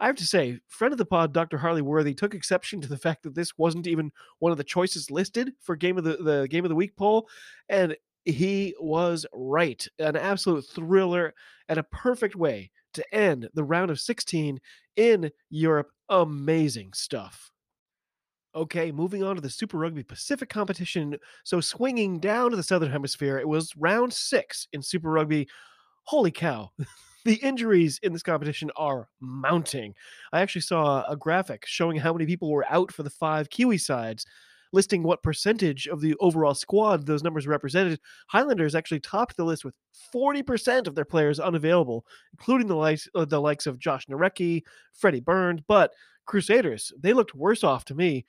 I 0.00 0.06
have 0.06 0.16
to 0.16 0.26
say, 0.26 0.58
friend 0.68 0.92
of 0.92 0.98
the 0.98 1.06
pod, 1.06 1.32
Dr. 1.32 1.56
Harley 1.56 1.82
Worthy, 1.82 2.14
took 2.14 2.34
exception 2.34 2.80
to 2.80 2.88
the 2.88 2.98
fact 2.98 3.22
that 3.22 3.34
this 3.34 3.56
wasn't 3.56 3.86
even 3.86 4.10
one 4.40 4.52
of 4.52 4.58
the 4.58 4.64
choices 4.64 5.10
listed 5.10 5.52
for 5.60 5.76
game 5.76 5.96
of 5.96 6.04
the, 6.04 6.16
the 6.16 6.48
game 6.48 6.64
of 6.64 6.68
the 6.68 6.74
week 6.74 6.96
poll, 6.96 7.28
and 7.68 7.96
he 8.24 8.74
was 8.78 9.26
right. 9.32 9.86
An 9.98 10.16
absolute 10.16 10.64
thriller 10.66 11.34
and 11.68 11.78
a 11.78 11.84
perfect 11.84 12.36
way 12.36 12.70
to 12.94 13.14
end 13.14 13.48
the 13.54 13.64
round 13.64 13.90
of 13.90 14.00
16 14.00 14.58
in 14.96 15.30
Europe. 15.50 15.90
Amazing 16.08 16.92
stuff. 16.94 17.50
Okay, 18.56 18.92
moving 18.92 19.24
on 19.24 19.34
to 19.34 19.40
the 19.40 19.50
Super 19.50 19.78
Rugby 19.78 20.04
Pacific 20.04 20.48
competition. 20.48 21.16
So, 21.42 21.60
swinging 21.60 22.20
down 22.20 22.50
to 22.50 22.56
the 22.56 22.62
Southern 22.62 22.92
Hemisphere, 22.92 23.38
it 23.38 23.48
was 23.48 23.74
round 23.76 24.12
six 24.12 24.68
in 24.72 24.80
Super 24.80 25.10
Rugby. 25.10 25.48
Holy 26.04 26.30
cow. 26.30 26.70
the 27.24 27.34
injuries 27.36 27.98
in 28.02 28.12
this 28.12 28.22
competition 28.22 28.70
are 28.76 29.08
mounting. 29.20 29.94
I 30.32 30.40
actually 30.40 30.60
saw 30.60 31.04
a 31.08 31.16
graphic 31.16 31.64
showing 31.66 31.96
how 31.96 32.12
many 32.12 32.26
people 32.26 32.50
were 32.50 32.66
out 32.70 32.92
for 32.92 33.02
the 33.02 33.10
five 33.10 33.50
Kiwi 33.50 33.78
sides, 33.78 34.24
listing 34.74 35.02
what 35.02 35.22
percentage 35.22 35.86
of 35.86 36.00
the 36.00 36.14
overall 36.20 36.54
squad 36.54 37.06
those 37.06 37.22
numbers 37.22 37.46
represented. 37.46 38.00
Highlanders 38.26 38.74
actually 38.74 39.00
topped 39.00 39.36
the 39.36 39.44
list 39.44 39.64
with 39.64 39.74
40% 40.14 40.86
of 40.86 40.94
their 40.94 41.04
players 41.04 41.40
unavailable, 41.40 42.04
including 42.32 42.66
the 42.66 42.76
likes, 42.76 43.08
uh, 43.14 43.24
the 43.24 43.40
likes 43.40 43.66
of 43.66 43.78
Josh 43.78 44.06
Nareki, 44.06 44.62
Freddie 44.92 45.20
Burns, 45.20 45.60
but 45.66 45.92
Crusaders, 46.26 46.92
they 46.98 47.12
looked 47.12 47.34
worse 47.34 47.64
off 47.64 47.84
to 47.86 47.94
me. 47.94 48.26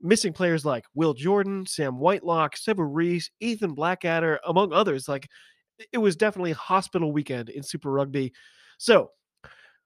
Missing 0.00 0.32
players 0.32 0.64
like 0.64 0.84
Will 0.94 1.14
Jordan, 1.14 1.64
Sam 1.66 1.98
Whitelock, 1.98 2.56
Sevu 2.56 2.88
Reece, 2.90 3.30
Ethan 3.38 3.74
Blackadder, 3.74 4.40
among 4.46 4.72
others. 4.72 5.08
Like 5.08 5.28
it 5.92 5.98
was 5.98 6.16
definitely 6.16 6.52
hospital 6.52 7.12
weekend 7.12 7.50
in 7.50 7.62
Super 7.62 7.92
Rugby. 7.92 8.32
So, 8.78 9.10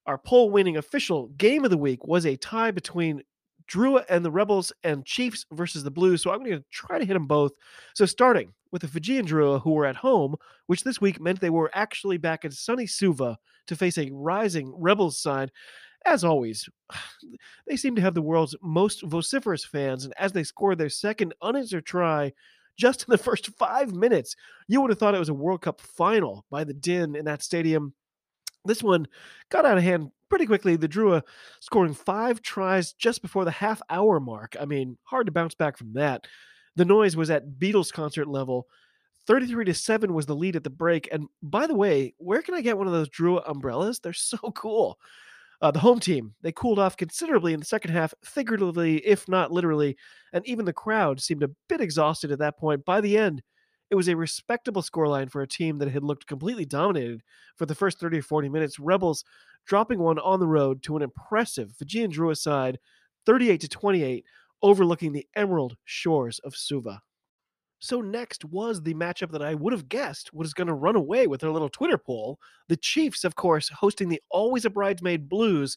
our 0.06 0.18
poll 0.18 0.50
winning 0.50 0.76
official 0.76 1.28
game 1.36 1.64
of 1.64 1.70
the 1.70 1.76
week 1.76 2.06
was 2.06 2.26
a 2.26 2.36
tie 2.36 2.70
between 2.70 3.22
Drua 3.70 4.04
and 4.08 4.24
the 4.24 4.30
Rebels 4.30 4.72
and 4.84 5.04
Chiefs 5.04 5.44
versus 5.52 5.82
the 5.82 5.90
Blues. 5.90 6.22
So 6.22 6.30
I'm 6.30 6.44
going 6.44 6.58
to 6.58 6.64
try 6.70 6.98
to 6.98 7.04
hit 7.04 7.14
them 7.14 7.26
both. 7.26 7.52
So 7.94 8.06
starting 8.06 8.52
with 8.72 8.82
the 8.82 8.88
Fijian 8.88 9.26
Drua 9.26 9.62
who 9.62 9.72
were 9.72 9.86
at 9.86 9.96
home, 9.96 10.36
which 10.66 10.84
this 10.84 11.00
week 11.00 11.20
meant 11.20 11.40
they 11.40 11.50
were 11.50 11.70
actually 11.74 12.16
back 12.16 12.44
in 12.44 12.50
sunny 12.50 12.86
Suva 12.86 13.38
to 13.66 13.76
face 13.76 13.98
a 13.98 14.10
rising 14.12 14.72
Rebels 14.76 15.18
side. 15.20 15.50
As 16.04 16.24
always, 16.24 16.68
they 17.66 17.76
seem 17.76 17.96
to 17.96 18.02
have 18.02 18.14
the 18.14 18.22
world's 18.22 18.56
most 18.62 19.02
vociferous 19.02 19.64
fans, 19.64 20.04
and 20.04 20.14
as 20.18 20.32
they 20.32 20.44
scored 20.44 20.78
their 20.78 20.88
second 20.88 21.34
unanswered 21.42 21.86
try 21.86 22.32
just 22.76 23.02
in 23.02 23.10
the 23.10 23.18
first 23.18 23.48
five 23.56 23.94
minutes. 23.94 24.36
You 24.68 24.80
would 24.80 24.90
have 24.90 24.98
thought 24.98 25.14
it 25.14 25.18
was 25.18 25.28
a 25.28 25.34
World 25.34 25.62
Cup 25.62 25.80
final 25.80 26.44
by 26.50 26.64
the 26.64 26.74
din 26.74 27.16
in 27.16 27.24
that 27.24 27.42
stadium. 27.42 27.94
This 28.64 28.82
one 28.82 29.06
got 29.50 29.64
out 29.64 29.78
of 29.78 29.84
hand 29.84 30.10
pretty 30.28 30.46
quickly. 30.46 30.76
The 30.76 30.88
Drua 30.88 31.22
scoring 31.60 31.94
five 31.94 32.42
tries 32.42 32.92
just 32.92 33.22
before 33.22 33.44
the 33.44 33.50
half 33.50 33.80
hour 33.90 34.20
mark. 34.20 34.56
I 34.60 34.64
mean, 34.64 34.98
hard 35.04 35.26
to 35.26 35.32
bounce 35.32 35.54
back 35.54 35.76
from 35.76 35.92
that. 35.94 36.26
The 36.76 36.84
noise 36.84 37.16
was 37.16 37.30
at 37.30 37.58
Beatles 37.58 37.92
concert 37.92 38.26
level. 38.26 38.66
33 39.26 39.64
to 39.64 39.74
7 39.74 40.14
was 40.14 40.26
the 40.26 40.36
lead 40.36 40.56
at 40.56 40.64
the 40.64 40.70
break. 40.70 41.08
And 41.10 41.26
by 41.42 41.66
the 41.66 41.74
way, 41.74 42.14
where 42.18 42.42
can 42.42 42.54
I 42.54 42.60
get 42.60 42.78
one 42.78 42.86
of 42.86 42.92
those 42.92 43.08
Drua 43.08 43.42
umbrellas? 43.48 43.98
They're 43.98 44.12
so 44.12 44.36
cool. 44.54 44.98
Uh, 45.62 45.70
the 45.70 45.78
home 45.78 45.98
team, 45.98 46.34
they 46.42 46.52
cooled 46.52 46.78
off 46.78 46.98
considerably 46.98 47.54
in 47.54 47.60
the 47.60 47.66
second 47.66 47.90
half, 47.90 48.12
figuratively, 48.22 48.98
if 48.98 49.26
not 49.26 49.50
literally, 49.50 49.96
and 50.34 50.46
even 50.46 50.66
the 50.66 50.72
crowd 50.72 51.18
seemed 51.18 51.42
a 51.42 51.50
bit 51.66 51.80
exhausted 51.80 52.30
at 52.30 52.40
that 52.40 52.58
point. 52.58 52.84
By 52.84 53.00
the 53.00 53.16
end, 53.16 53.42
it 53.90 53.94
was 53.94 54.08
a 54.08 54.16
respectable 54.16 54.82
scoreline 54.82 55.30
for 55.30 55.42
a 55.42 55.48
team 55.48 55.78
that 55.78 55.90
had 55.90 56.02
looked 56.02 56.26
completely 56.26 56.64
dominated 56.64 57.22
for 57.56 57.66
the 57.66 57.74
first 57.74 58.00
30 58.00 58.18
or 58.18 58.22
40 58.22 58.48
minutes. 58.48 58.78
Rebels 58.78 59.24
dropping 59.66 59.98
one 59.98 60.18
on 60.18 60.40
the 60.40 60.46
road 60.46 60.82
to 60.84 60.96
an 60.96 61.02
impressive 61.02 61.72
Fijian 61.78 62.10
Drua 62.10 62.36
side, 62.36 62.78
38 63.26 63.60
to 63.60 63.68
28, 63.68 64.24
overlooking 64.62 65.12
the 65.12 65.26
emerald 65.36 65.76
shores 65.84 66.38
of 66.40 66.56
Suva. 66.56 67.00
So 67.78 68.00
next 68.00 68.44
was 68.44 68.82
the 68.82 68.94
matchup 68.94 69.30
that 69.32 69.42
I 69.42 69.54
would 69.54 69.72
have 69.72 69.88
guessed 69.88 70.32
was 70.32 70.54
going 70.54 70.66
to 70.66 70.74
run 70.74 70.96
away 70.96 71.26
with 71.26 71.44
our 71.44 71.50
little 71.50 71.68
Twitter 71.68 71.98
poll. 71.98 72.38
The 72.68 72.76
Chiefs, 72.76 73.22
of 73.22 73.36
course, 73.36 73.68
hosting 73.68 74.08
the 74.08 74.22
always 74.30 74.64
a 74.64 74.70
bridesmaid 74.70 75.28
Blues. 75.28 75.76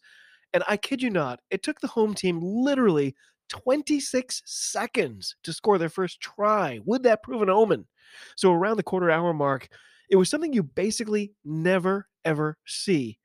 And 0.53 0.63
I 0.67 0.77
kid 0.77 1.01
you 1.01 1.09
not, 1.09 1.41
it 1.51 1.61
took 1.61 1.81
the 1.81 1.87
home 1.87 2.13
team 2.13 2.39
literally 2.41 3.15
26 3.49 4.41
seconds 4.45 5.35
to 5.43 5.53
score 5.53 5.77
their 5.77 5.89
first 5.89 6.21
try. 6.21 6.79
Would 6.85 7.03
that 7.03 7.21
prove 7.21 7.41
an 7.41 7.49
omen? 7.49 7.85
So 8.35 8.53
around 8.53 8.77
the 8.77 8.83
quarter 8.83 9.09
hour 9.09 9.33
mark, 9.33 9.67
it 10.09 10.15
was 10.15 10.29
something 10.29 10.53
you 10.53 10.63
basically 10.63 11.33
never 11.45 12.07
ever 12.25 12.57
see. 12.65 13.19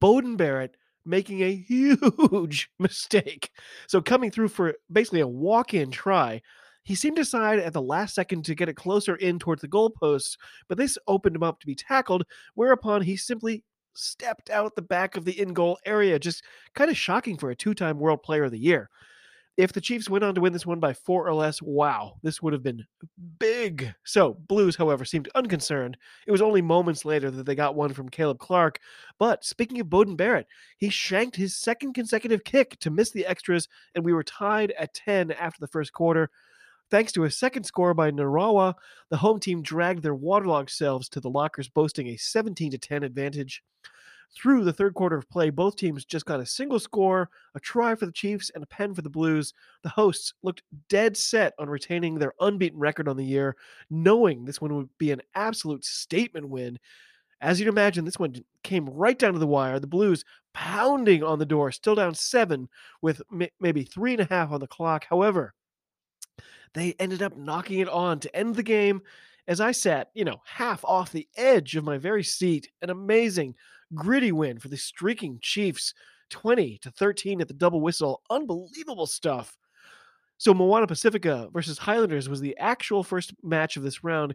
Beauden 0.00 0.36
Barrett 0.36 0.76
making 1.04 1.42
a 1.42 1.54
huge 1.54 2.70
mistake. 2.78 3.50
So 3.86 4.00
coming 4.00 4.30
through 4.30 4.48
for 4.48 4.74
basically 4.92 5.20
a 5.20 5.28
walk-in 5.28 5.90
try, 5.90 6.42
he 6.84 6.94
seemed 6.94 7.16
to 7.16 7.22
decide 7.22 7.58
at 7.58 7.72
the 7.72 7.82
last 7.82 8.14
second 8.14 8.44
to 8.46 8.54
get 8.54 8.68
it 8.68 8.76
closer 8.76 9.16
in 9.16 9.38
towards 9.38 9.62
the 9.62 9.68
goalposts, 9.68 10.36
but 10.68 10.78
this 10.78 10.98
opened 11.06 11.36
him 11.36 11.42
up 11.42 11.60
to 11.60 11.66
be 11.66 11.74
tackled, 11.74 12.24
whereupon 12.54 13.02
he 13.02 13.16
simply 13.16 13.64
stepped 13.94 14.50
out 14.50 14.74
the 14.76 14.82
back 14.82 15.16
of 15.16 15.24
the 15.24 15.38
in 15.38 15.52
goal 15.52 15.78
area. 15.84 16.18
Just 16.18 16.44
kind 16.74 16.90
of 16.90 16.96
shocking 16.96 17.36
for 17.36 17.50
a 17.50 17.56
two 17.56 17.74
time 17.74 17.98
World 17.98 18.22
Player 18.22 18.44
of 18.44 18.52
the 18.52 18.58
Year. 18.58 18.88
If 19.56 19.72
the 19.72 19.80
Chiefs 19.80 20.08
went 20.08 20.24
on 20.24 20.34
to 20.34 20.40
win 20.40 20.52
this 20.52 20.64
one 20.64 20.80
by 20.80 20.94
four 20.94 21.26
or 21.26 21.34
less, 21.34 21.60
wow, 21.60 22.14
this 22.22 22.40
would 22.40 22.52
have 22.52 22.62
been 22.62 22.84
big. 23.38 23.92
So, 24.04 24.34
Blues, 24.46 24.76
however, 24.76 25.04
seemed 25.04 25.28
unconcerned. 25.34 25.96
It 26.26 26.32
was 26.32 26.40
only 26.40 26.62
moments 26.62 27.04
later 27.04 27.30
that 27.30 27.44
they 27.44 27.54
got 27.54 27.74
one 27.74 27.92
from 27.92 28.08
Caleb 28.08 28.38
Clarke. 28.38 28.80
But 29.18 29.44
speaking 29.44 29.80
of 29.80 29.88
Beauden 29.88 30.16
Barrett, 30.16 30.46
he 30.78 30.88
shanked 30.88 31.36
his 31.36 31.56
second 31.56 31.92
consecutive 31.92 32.44
kick 32.44 32.78
to 32.80 32.90
miss 32.90 33.10
the 33.10 33.26
extras, 33.26 33.68
and 33.94 34.04
we 34.04 34.12
were 34.12 34.24
tied 34.24 34.72
at 34.78 34.94
10 34.94 35.32
after 35.32 35.60
the 35.60 35.68
first 35.68 35.92
quarter. 35.92 36.30
Thanks 36.90 37.12
to 37.12 37.24
a 37.24 37.30
second 37.30 37.64
score 37.64 37.94
by 37.94 38.10
Narawa, 38.10 38.74
the 39.10 39.16
home 39.16 39.38
team 39.38 39.62
dragged 39.62 40.02
their 40.02 40.14
waterlogged 40.14 40.70
selves 40.70 41.08
to 41.10 41.20
the 41.20 41.30
lockers, 41.30 41.68
boasting 41.68 42.08
a 42.08 42.16
17 42.16 42.72
10 42.72 43.02
advantage. 43.04 43.62
Through 44.32 44.64
the 44.64 44.72
third 44.72 44.94
quarter 44.94 45.16
of 45.16 45.28
play, 45.28 45.50
both 45.50 45.76
teams 45.76 46.04
just 46.04 46.24
got 46.24 46.40
a 46.40 46.46
single 46.46 46.78
score, 46.78 47.30
a 47.54 47.60
try 47.60 47.94
for 47.96 48.06
the 48.06 48.12
Chiefs, 48.12 48.50
and 48.54 48.62
a 48.62 48.66
pen 48.66 48.94
for 48.94 49.02
the 49.02 49.10
Blues. 49.10 49.52
The 49.82 49.88
hosts 49.88 50.34
looked 50.42 50.62
dead 50.88 51.16
set 51.16 51.52
on 51.58 51.68
retaining 51.68 52.14
their 52.16 52.34
unbeaten 52.40 52.78
record 52.78 53.08
on 53.08 53.16
the 53.16 53.24
year, 53.24 53.56
knowing 53.90 54.44
this 54.44 54.60
one 54.60 54.74
would 54.76 54.88
be 54.98 55.10
an 55.10 55.22
absolute 55.34 55.84
statement 55.84 56.48
win. 56.48 56.78
As 57.40 57.58
you'd 57.58 57.68
imagine, 57.68 58.04
this 58.04 58.18
one 58.18 58.36
came 58.62 58.88
right 58.88 59.18
down 59.18 59.32
to 59.32 59.38
the 59.38 59.46
wire. 59.46 59.80
The 59.80 59.86
Blues 59.86 60.24
pounding 60.52 61.24
on 61.24 61.38
the 61.38 61.46
door, 61.46 61.72
still 61.72 61.94
down 61.94 62.14
seven, 62.14 62.68
with 63.02 63.22
maybe 63.58 63.82
three 63.82 64.12
and 64.12 64.20
a 64.20 64.26
half 64.26 64.52
on 64.52 64.60
the 64.60 64.66
clock. 64.66 65.06
However, 65.08 65.54
they 66.74 66.94
ended 66.98 67.22
up 67.22 67.36
knocking 67.36 67.80
it 67.80 67.88
on 67.88 68.20
to 68.20 68.36
end 68.36 68.54
the 68.54 68.62
game 68.62 69.02
as 69.48 69.60
I 69.60 69.72
sat, 69.72 70.10
you 70.14 70.24
know, 70.24 70.40
half 70.44 70.84
off 70.84 71.10
the 71.10 71.26
edge 71.36 71.74
of 71.74 71.82
my 71.82 71.98
very 71.98 72.22
seat. 72.22 72.70
An 72.82 72.90
amazing, 72.90 73.56
gritty 73.94 74.32
win 74.32 74.58
for 74.58 74.68
the 74.68 74.76
streaking 74.76 75.38
Chiefs, 75.40 75.94
20 76.30 76.78
to 76.78 76.90
13 76.90 77.40
at 77.40 77.48
the 77.48 77.54
double 77.54 77.80
whistle. 77.80 78.22
Unbelievable 78.30 79.06
stuff. 79.06 79.56
So 80.38 80.54
Moana 80.54 80.86
Pacifica 80.86 81.48
versus 81.52 81.78
Highlanders 81.78 82.28
was 82.28 82.40
the 82.40 82.56
actual 82.58 83.04
first 83.04 83.34
match 83.42 83.76
of 83.76 83.82
this 83.82 84.02
round. 84.02 84.34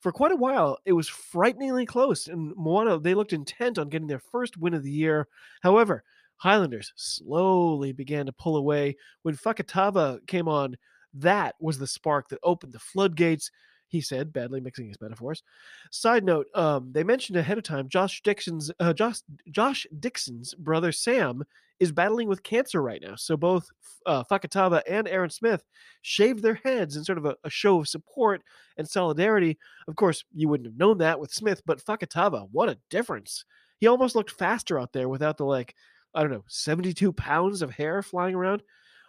For 0.00 0.10
quite 0.10 0.32
a 0.32 0.36
while, 0.36 0.78
it 0.84 0.94
was 0.94 1.08
frighteningly 1.08 1.86
close, 1.86 2.26
and 2.26 2.52
Moana, 2.56 2.98
they 2.98 3.14
looked 3.14 3.32
intent 3.32 3.78
on 3.78 3.88
getting 3.88 4.08
their 4.08 4.18
first 4.18 4.56
win 4.56 4.74
of 4.74 4.82
the 4.82 4.90
year. 4.90 5.28
However, 5.62 6.02
Highlanders 6.38 6.92
slowly 6.96 7.92
began 7.92 8.26
to 8.26 8.32
pull 8.32 8.56
away. 8.56 8.96
When 9.22 9.36
Fakatava 9.36 10.26
came 10.26 10.48
on, 10.48 10.76
that 11.14 11.54
was 11.60 11.78
the 11.78 11.86
spark 11.86 12.28
that 12.30 12.40
opened 12.42 12.72
the 12.72 12.80
floodgates 12.80 13.50
he 13.92 14.00
said, 14.00 14.32
badly 14.32 14.58
mixing 14.58 14.88
his 14.88 15.00
metaphors. 15.00 15.42
Side 15.90 16.24
note: 16.24 16.46
um, 16.54 16.90
They 16.92 17.04
mentioned 17.04 17.36
ahead 17.36 17.58
of 17.58 17.64
time 17.64 17.90
Josh 17.90 18.22
Dickson's 18.22 18.72
uh, 18.80 18.94
Josh 18.94 19.20
Josh 19.50 19.86
Dickson's 20.00 20.54
brother 20.54 20.92
Sam 20.92 21.44
is 21.78 21.92
battling 21.92 22.26
with 22.26 22.42
cancer 22.42 22.80
right 22.80 23.02
now. 23.02 23.16
So 23.16 23.36
both 23.36 23.68
uh, 24.06 24.24
and 24.88 25.08
Aaron 25.08 25.30
Smith 25.30 25.62
shaved 26.00 26.42
their 26.42 26.54
heads 26.54 26.96
in 26.96 27.04
sort 27.04 27.18
of 27.18 27.26
a, 27.26 27.36
a, 27.44 27.50
show 27.50 27.80
of 27.80 27.88
support 27.88 28.42
and 28.78 28.88
solidarity. 28.88 29.58
Of 29.88 29.96
course, 29.96 30.24
you 30.32 30.48
wouldn't 30.48 30.68
have 30.68 30.78
known 30.78 30.98
that 30.98 31.20
with 31.20 31.32
Smith, 31.32 31.60
but 31.66 31.84
Fakatava, 31.84 32.48
what 32.50 32.70
a 32.70 32.78
difference! 32.88 33.44
He 33.78 33.88
almost 33.88 34.14
looked 34.14 34.30
faster 34.30 34.80
out 34.80 34.92
there 34.92 35.08
without 35.08 35.36
the 35.36 35.44
like, 35.44 35.74
I 36.14 36.22
don't 36.22 36.30
know, 36.30 36.44
72 36.48 37.12
pounds 37.12 37.60
of 37.60 37.72
hair 37.72 38.02
flying 38.02 38.34
around. 38.34 38.62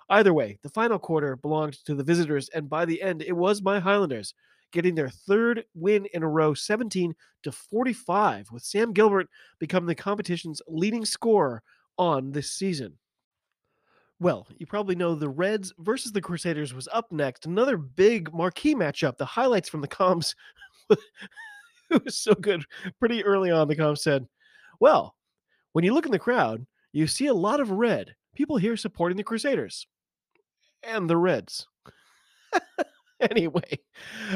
Either 0.10 0.34
way, 0.34 0.58
the 0.62 0.70
final 0.70 1.00
quarter 1.00 1.38
belonged 1.38 1.74
to 1.86 1.96
the 1.96 2.04
visitors, 2.04 2.50
and 2.50 2.70
by 2.70 2.84
the 2.84 3.02
end, 3.02 3.22
it 3.22 3.32
was 3.32 3.62
my 3.62 3.80
Highlanders 3.80 4.34
getting 4.74 4.96
their 4.96 5.10
third 5.10 5.64
win 5.74 6.06
in 6.14 6.24
a 6.24 6.28
row, 6.28 6.54
17 6.54 7.16
to 7.44 7.52
45, 7.52 8.52
with 8.52 8.64
Sam 8.64 8.92
Gilbert 8.92 9.30
becoming 9.60 9.88
the 9.88 9.96
competition's 9.96 10.62
leading 10.68 11.06
scorer 11.06 11.64
on 11.98 12.32
this 12.32 12.52
season. 12.52 12.98
Well, 14.20 14.48
you 14.58 14.66
probably 14.66 14.96
know 14.96 15.16
the 15.16 15.30
Reds 15.30 15.74
versus 15.80 16.12
the 16.12 16.22
Crusaders 16.22 16.74
was 16.74 16.90
up 16.92 17.12
next. 17.12 17.46
Another 17.46 17.78
big 17.78 18.34
marquee 18.34 18.76
matchup. 18.76 19.18
The 19.18 19.26
highlights 19.26 19.70
from 19.70 19.82
the 19.82 19.88
comms. 19.88 20.36
it 20.90 22.04
was 22.04 22.18
so 22.18 22.34
good. 22.34 22.64
Pretty 23.00 23.24
early 23.24 23.52
on, 23.52 23.68
the 23.68 23.76
comms 23.76 24.00
said, 24.00 24.28
Well, 24.80 25.16
when 25.74 25.84
you 25.84 25.94
look 25.94 26.06
in 26.06 26.12
the 26.12 26.20
crowd, 26.20 26.66
you 26.92 27.08
see 27.08 27.28
a 27.28 27.34
lot 27.34 27.60
of 27.60 27.72
red. 27.72 28.16
People 28.36 28.58
here 28.58 28.78
supporting 28.78 29.18
the 29.18 29.24
Crusaders 29.24 29.88
and 30.84 31.10
the 31.10 31.18
Reds. 31.18 31.68
anyway, 33.32 33.80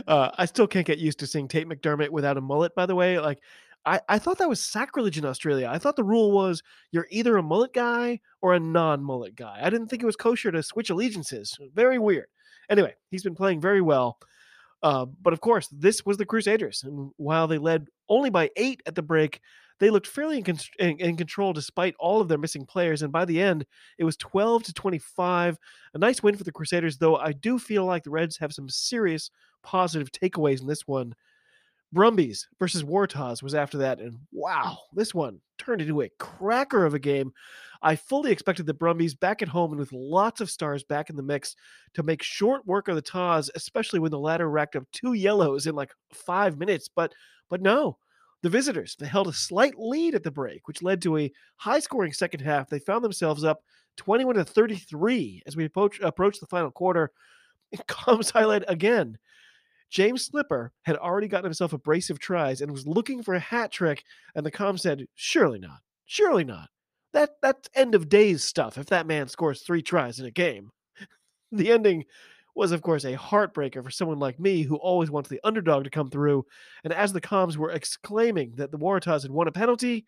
uh, 0.08 0.32
I 0.38 0.46
still 0.46 0.68
can't 0.68 0.86
get 0.86 1.00
used 1.00 1.20
to 1.20 1.28
seeing 1.28 1.48
Tate 1.48 1.68
McDermott 1.68 2.10
without 2.10 2.38
a 2.38 2.42
mullet. 2.42 2.76
By 2.76 2.86
the 2.86 2.96
way, 2.96 3.20
like 3.20 3.40
I, 3.86 4.02
I 4.10 4.20
thought 4.20 4.38
that 4.40 4.50
was 4.50 4.62
sacrilege 4.62 5.18
in 5.18 5.26
Australia. 5.26 5.70
I 5.72 5.78
thought 5.78 5.96
the 5.96 6.04
rule 6.04 6.32
was 6.32 6.62
you're 6.92 7.08
either 7.10 7.38
a 7.38 7.44
mullet 7.44 7.74
guy 7.74 8.20
or 8.42 8.54
a 8.54 8.60
non-mullet 8.60 9.36
guy. 9.36 9.60
I 9.62 9.70
didn't 9.70 9.88
think 9.88 10.04
it 10.04 10.08
was 10.08 10.16
kosher 10.16 10.52
to 10.52 10.62
switch 10.64 10.90
allegiances. 10.90 11.58
Very 11.74 12.00
weird. 12.00 12.28
Anyway, 12.70 12.94
he's 13.12 13.24
been 13.24 13.36
playing 13.36 13.62
very 13.62 13.82
well. 13.82 14.20
Uh, 14.84 15.06
but 15.06 15.34
of 15.34 15.42
course, 15.42 15.68
this 15.72 16.06
was 16.06 16.18
the 16.18 16.26
Crusaders, 16.26 16.84
and 16.84 17.10
while 17.18 17.48
they 17.48 17.58
led 17.58 17.88
only 18.10 18.30
by 18.30 18.52
eight 18.58 18.84
at 18.86 18.94
the 18.94 19.02
break, 19.02 19.42
they 19.80 19.90
looked 19.90 20.08
fairly 20.08 20.38
in, 20.38 20.44
con- 20.44 20.58
in, 20.80 20.98
in, 20.98 21.18
control 21.18 21.54
despite 21.54 21.96
all 22.00 22.20
of 22.20 22.28
their 22.28 22.38
missing 22.38 22.66
players. 22.66 23.02
And 23.02 23.12
by 23.12 23.26
the 23.26 23.42
end, 23.42 23.66
it 23.98 24.04
was 24.04 24.18
12 24.18 24.64
to 24.64 24.74
25. 24.74 25.58
A 25.94 25.98
nice 25.98 26.24
win 26.24 26.36
for 26.36 26.44
the 26.44 26.52
Crusaders, 26.52 26.98
though 26.98 27.18
I 27.18 27.34
do 27.34 27.60
feel 27.60 27.86
like 27.86 28.04
the 28.04 28.10
Reds 28.10 28.38
have 28.38 28.54
some 28.54 28.70
serious 28.70 29.30
positive 29.64 30.12
takeaways 30.12 30.62
in 30.62 30.68
this 30.68 30.88
one. 30.88 31.14
Brumbies 31.94 32.48
versus 32.60 32.84
Waratahs 32.84 33.42
was 33.42 33.56
after 33.56 33.78
that, 33.78 34.00
and 34.00 34.18
wow, 34.34 34.78
this 34.94 35.14
one 35.14 35.40
turned 35.58 35.82
into 35.82 36.02
a 36.02 36.10
cracker 36.20 36.86
of 36.86 36.94
a 36.94 37.00
game. 37.00 37.32
I 37.82 37.96
fully 37.96 38.32
expected 38.32 38.66
the 38.66 38.74
Brumbies 38.74 39.16
back 39.16 39.42
at 39.42 39.48
home 39.48 39.72
and 39.72 39.80
with 39.80 39.94
lots 39.94 40.42
of 40.42 40.50
stars 40.50 40.84
back 40.84 41.10
in 41.10 41.16
the 41.16 41.24
mix 41.24 41.56
to 41.94 42.04
make 42.04 42.22
short 42.22 42.66
work 42.66 42.90
of 42.90 42.96
the 42.96 43.02
Tahs, 43.02 43.50
especially 43.56 44.00
when 44.00 44.12
the 44.12 44.20
latter 44.20 44.50
racked 44.50 44.76
up 44.76 44.84
two 44.92 45.14
yellows 45.14 45.66
in 45.66 45.76
like 45.76 45.94
five 46.12 46.58
minutes. 46.58 46.90
But 46.94 47.14
but 47.50 47.62
no, 47.62 47.98
the 48.44 48.50
visitors, 48.50 48.96
they 49.00 49.08
held 49.08 49.28
a 49.28 49.34
slight 49.34 49.78
lead 49.78 50.16
at 50.16 50.24
the 50.24 50.32
break, 50.32 50.68
which 50.68 50.84
led 50.84 51.02
to 51.02 51.18
a 51.18 51.32
high 51.56 51.80
scoring 51.80 52.14
second 52.14 52.42
half. 52.42 52.70
They 52.70 52.80
found 52.80 53.04
themselves 53.04 53.44
up 53.44 53.64
21 53.98 54.36
to 54.36 54.46
33 54.46 55.44
as 55.48 55.56
we 55.56 55.66
approach, 55.66 56.00
approach 56.02 56.40
the 56.40 56.46
final 56.46 56.72
quarter. 56.72 57.12
Comes 57.88 58.30
highlight 58.30 58.64
again. 58.68 59.18
James 59.90 60.26
Slipper 60.26 60.72
had 60.84 60.98
already 60.98 61.28
gotten 61.28 61.46
himself 61.46 61.74
a 61.74 61.78
brace 61.78 62.10
of 62.10 62.20
tries 62.20 62.62
and 62.62 62.72
was 62.72 62.86
looking 62.86 63.24
for 63.24 63.36
a 63.36 63.40
hat 63.40 63.72
trick, 63.72 64.04
and 64.36 64.46
the 64.46 64.52
com 64.52 64.78
said, 64.78 65.08
Surely 65.16 65.60
not. 65.60 65.80
Surely 66.06 66.44
not. 66.44 66.70
That 67.14 67.32
that's 67.42 67.70
end 67.74 67.96
of 67.96 68.10
days 68.10 68.44
stuff 68.44 68.78
if 68.78 68.88
that 68.88 69.08
man 69.08 69.28
scores 69.30 69.62
three 69.62 69.82
tries 69.82 70.20
in 70.20 70.26
a 70.26 70.32
game. 70.32 70.72
the 71.52 71.72
ending 71.72 72.06
was, 72.58 72.72
of 72.72 72.82
course, 72.82 73.06
a 73.06 73.16
heartbreaker 73.16 73.84
for 73.84 73.92
someone 73.92 74.18
like 74.18 74.40
me 74.40 74.64
who 74.64 74.78
always 74.78 75.12
wants 75.12 75.30
the 75.30 75.40
underdog 75.44 75.84
to 75.84 75.92
come 75.92 76.10
through. 76.10 76.44
And 76.84 76.92
as 76.92 77.14
the 77.14 77.22
comms 77.22 77.56
were 77.56 77.70
exclaiming 77.70 78.54
that 78.56 78.72
the 78.72 78.80
Waratahs 78.80 79.22
had 79.22 79.30
won 79.30 79.48
a 79.48 79.52
penalty, 79.52 80.08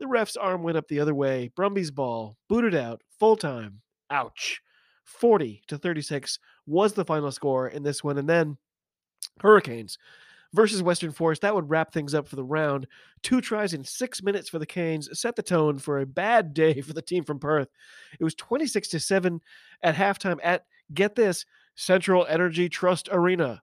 the 0.00 0.06
ref's 0.06 0.36
arm 0.36 0.62
went 0.62 0.78
up 0.78 0.88
the 0.88 1.00
other 1.00 1.14
way. 1.14 1.50
Brumby's 1.54 1.90
ball 1.90 2.38
booted 2.48 2.74
out 2.74 3.02
full 3.20 3.36
time. 3.36 3.82
Ouch. 4.10 4.62
40 5.04 5.62
to 5.66 5.76
36 5.76 6.38
was 6.64 6.94
the 6.94 7.04
final 7.04 7.30
score 7.30 7.68
in 7.68 7.82
this 7.82 8.02
one. 8.02 8.16
And 8.16 8.28
then 8.28 8.56
Hurricanes 9.40 9.98
versus 10.54 10.82
Western 10.82 11.12
Force. 11.12 11.40
That 11.40 11.54
would 11.54 11.68
wrap 11.68 11.92
things 11.92 12.14
up 12.14 12.26
for 12.26 12.36
the 12.36 12.44
round. 12.44 12.86
Two 13.22 13.42
tries 13.42 13.74
in 13.74 13.84
six 13.84 14.22
minutes 14.22 14.48
for 14.48 14.58
the 14.58 14.64
Canes 14.64 15.10
set 15.20 15.36
the 15.36 15.42
tone 15.42 15.78
for 15.78 16.00
a 16.00 16.06
bad 16.06 16.54
day 16.54 16.80
for 16.80 16.94
the 16.94 17.02
team 17.02 17.22
from 17.22 17.38
Perth. 17.38 17.68
It 18.18 18.24
was 18.24 18.34
26 18.36 18.88
to 18.88 19.00
7 19.00 19.42
at 19.82 19.94
halftime 19.94 20.38
at, 20.42 20.64
get 20.94 21.14
this, 21.14 21.44
Central 21.74 22.26
Energy 22.28 22.68
Trust 22.68 23.08
Arena. 23.10 23.62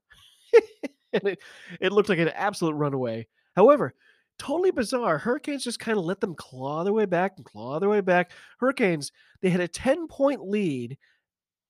and 1.13 1.27
it, 1.27 1.39
it 1.79 1.91
looked 1.91 2.09
like 2.09 2.19
an 2.19 2.29
absolute 2.29 2.73
runaway. 2.73 3.27
However, 3.55 3.93
totally 4.37 4.71
bizarre. 4.71 5.17
Hurricanes 5.17 5.63
just 5.63 5.79
kind 5.79 5.97
of 5.97 6.05
let 6.05 6.21
them 6.21 6.35
claw 6.35 6.83
their 6.83 6.93
way 6.93 7.05
back 7.05 7.33
and 7.37 7.45
claw 7.45 7.79
their 7.79 7.89
way 7.89 8.01
back. 8.01 8.31
Hurricanes, 8.59 9.11
they 9.41 9.49
had 9.49 9.61
a 9.61 9.67
10 9.67 10.07
point 10.07 10.47
lead 10.47 10.97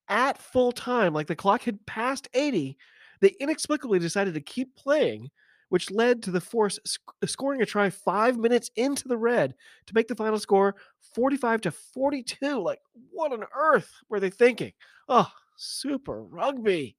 at 0.07 0.37
full 0.37 0.71
time, 0.71 1.13
like 1.13 1.27
the 1.27 1.35
clock 1.35 1.61
had 1.61 1.85
passed 1.85 2.27
80. 2.33 2.77
They 3.21 3.35
inexplicably 3.39 3.99
decided 3.99 4.33
to 4.33 4.41
keep 4.41 4.75
playing, 4.75 5.29
which 5.69 5.91
led 5.91 6.23
to 6.23 6.31
the 6.31 6.41
Force 6.41 6.79
sc- 6.85 7.01
uh, 7.21 7.27
scoring 7.27 7.61
a 7.61 7.65
try 7.65 7.89
five 7.89 8.37
minutes 8.37 8.71
into 8.75 9.07
the 9.07 9.17
red 9.17 9.53
to 9.85 9.95
make 9.95 10.07
the 10.07 10.15
final 10.15 10.39
score 10.39 10.75
45 11.13 11.61
to 11.61 11.71
42. 11.71 12.59
Like, 12.59 12.79
what 13.11 13.33
on 13.33 13.43
earth 13.55 13.91
were 14.09 14.19
they 14.19 14.29
thinking? 14.29 14.71
Oh, 15.07 15.29
Super 15.59 16.23
Rugby. 16.23 16.95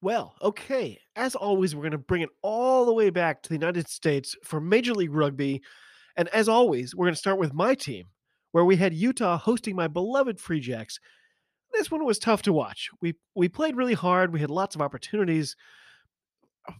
Well, 0.00 0.36
okay. 0.40 0.98
As 1.16 1.34
always, 1.34 1.74
we're 1.74 1.82
going 1.82 1.90
to 1.92 1.98
bring 1.98 2.22
it 2.22 2.30
all 2.42 2.86
the 2.86 2.94
way 2.94 3.10
back 3.10 3.42
to 3.42 3.48
the 3.48 3.56
United 3.56 3.88
States 3.88 4.36
for 4.44 4.60
Major 4.60 4.94
League 4.94 5.12
Rugby. 5.12 5.60
And 6.16 6.28
as 6.28 6.48
always, 6.48 6.94
we're 6.94 7.06
going 7.06 7.14
to 7.14 7.18
start 7.18 7.40
with 7.40 7.52
my 7.52 7.74
team, 7.74 8.06
where 8.52 8.64
we 8.64 8.76
had 8.76 8.94
Utah 8.94 9.36
hosting 9.36 9.74
my 9.74 9.88
beloved 9.88 10.38
Free 10.38 10.60
Jacks. 10.60 11.00
This 11.72 11.90
one 11.90 12.04
was 12.04 12.20
tough 12.20 12.42
to 12.42 12.52
watch. 12.52 12.88
We 13.02 13.14
we 13.34 13.48
played 13.48 13.76
really 13.76 13.94
hard. 13.94 14.32
We 14.32 14.40
had 14.40 14.50
lots 14.50 14.76
of 14.76 14.80
opportunities, 14.80 15.56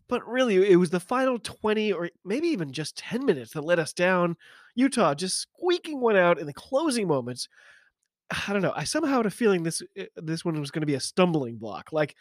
but 0.09 0.27
really 0.27 0.71
it 0.71 0.77
was 0.77 0.91
the 0.91 1.01
final 1.01 1.39
20 1.39 1.93
or 1.93 2.11
maybe 2.25 2.49
even 2.49 2.73
just 2.73 2.97
10 2.97 3.25
minutes 3.25 3.53
that 3.53 3.65
let 3.65 3.81
us 3.81 3.93
down. 3.93 4.37
Utah 4.77 5.15
just 5.15 5.41
squeaking 5.41 6.01
one 6.01 6.17
out 6.17 6.39
in 6.39 6.47
the 6.47 6.53
closing 6.53 7.09
moments 7.09 7.49
I 8.31 8.53
don't 8.53 8.63
know. 8.63 8.73
I 8.75 8.85
somehow 8.85 9.19
had 9.19 9.27
a 9.27 9.31
feeling 9.31 9.63
this 9.63 9.83
eh, 9.97 10.07
this 10.17 10.45
one 10.45 10.59
was 10.61 10.71
going 10.71 10.83
to 10.83 10.87
be 10.87 10.95
a 10.95 11.01
stumbling 11.01 11.57
block. 11.57 11.93
Like 11.93 12.17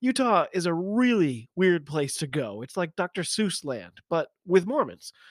Utah 0.00 0.46
is 0.52 0.66
a 0.66 0.74
really 0.74 1.48
weird 1.54 1.86
place 1.86 2.16
to 2.16 2.26
go. 2.26 2.62
It's 2.62 2.76
like 2.76 2.96
Dr. 2.96 3.22
Seuss 3.22 3.64
land, 3.64 3.92
but 4.10 4.28
with 4.46 4.66
Mormons. 4.66 5.12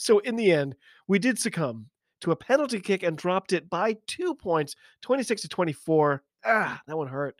So 0.00 0.20
in 0.20 0.36
the 0.36 0.52
end, 0.52 0.76
we 1.08 1.18
did 1.18 1.40
succumb 1.40 1.86
to 2.20 2.30
a 2.30 2.36
penalty 2.36 2.78
kick 2.78 3.02
and 3.02 3.18
dropped 3.18 3.52
it 3.52 3.68
by 3.68 3.96
two 4.06 4.32
points, 4.32 4.76
26 5.02 5.42
to 5.42 5.48
24. 5.48 6.22
Ah, 6.44 6.80
that 6.86 6.96
one 6.96 7.08
hurt. 7.08 7.34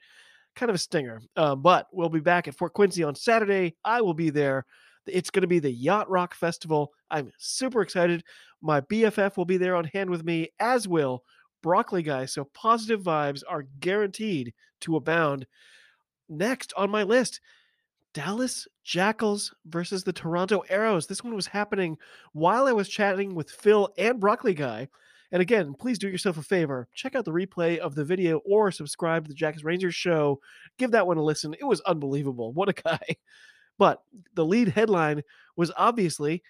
Kind 0.57 0.69
of 0.69 0.75
a 0.75 0.79
stinger. 0.79 1.23
Uh, 1.37 1.55
but 1.55 1.87
we'll 1.93 2.09
be 2.09 2.19
back 2.19 2.49
at 2.49 2.57
Fort 2.57 2.73
Quincy 2.73 3.05
on 3.05 3.15
Saturday. 3.15 3.77
I 3.85 4.01
will 4.01 4.13
be 4.13 4.31
there. 4.31 4.67
It's 5.07 5.31
going 5.31 5.43
to 5.43 5.47
be 5.47 5.61
the 5.61 5.71
Yacht 5.71 6.11
Rock 6.11 6.35
Festival. 6.35 6.93
I'm 7.13 7.31
super 7.39 7.81
excited. 7.81 8.25
My 8.61 8.81
BFF 8.81 9.37
will 9.37 9.45
be 9.45 9.57
there 9.57 9.77
on 9.77 9.85
hand 9.85 10.11
with 10.11 10.25
me, 10.25 10.49
as 10.59 10.89
will 10.89 11.23
broccoli 11.69 12.03
guy. 12.03 12.25
So 12.25 12.45
positive 12.55 13.03
vibes 13.03 13.43
are 13.47 13.67
guaranteed 13.81 14.55
to 14.81 14.97
abound. 14.97 15.47
Next 16.31 16.73
on 16.79 16.89
my 16.89 17.03
list, 17.03 17.43
Dallas 18.15 18.67
Jackals 18.85 19.55
versus 19.67 20.03
the 20.03 20.15
Toronto 20.15 20.65
Arrows. 20.71 21.07
This 21.07 21.23
one 21.23 21.35
was 21.35 21.47
happening 21.47 21.99
while 22.33 22.67
I 22.67 22.73
was 22.73 22.89
chatting 22.89 23.35
with 23.35 23.51
Phil 23.51 23.93
and 23.99 24.19
Broccoli 24.19 24.55
Guy. 24.55 24.89
And 25.31 25.43
again, 25.43 25.75
please 25.75 25.99
do 25.99 26.09
yourself 26.09 26.39
a 26.39 26.43
favor. 26.43 26.89
Check 26.95 27.15
out 27.15 27.27
the 27.27 27.33
replay 27.33 27.77
of 27.77 27.95
the 27.95 28.03
video 28.03 28.39
or 28.47 28.73
subscribe 28.73 29.25
to 29.25 29.29
the 29.29 29.35
Jackals 29.35 29.63
Rangers 29.63 29.95
show. 29.95 30.41
Give 30.79 30.91
that 30.93 31.07
one 31.07 31.19
a 31.19 31.23
listen. 31.23 31.55
It 31.61 31.67
was 31.67 31.83
unbelievable. 31.83 32.55
What 32.55 32.71
a 32.71 32.73
guy. 32.73 32.99
But 33.79 34.03
the 34.35 34.45
lead 34.45 34.67
headline 34.67 35.23
was 35.55 35.71
obviously 35.77 36.43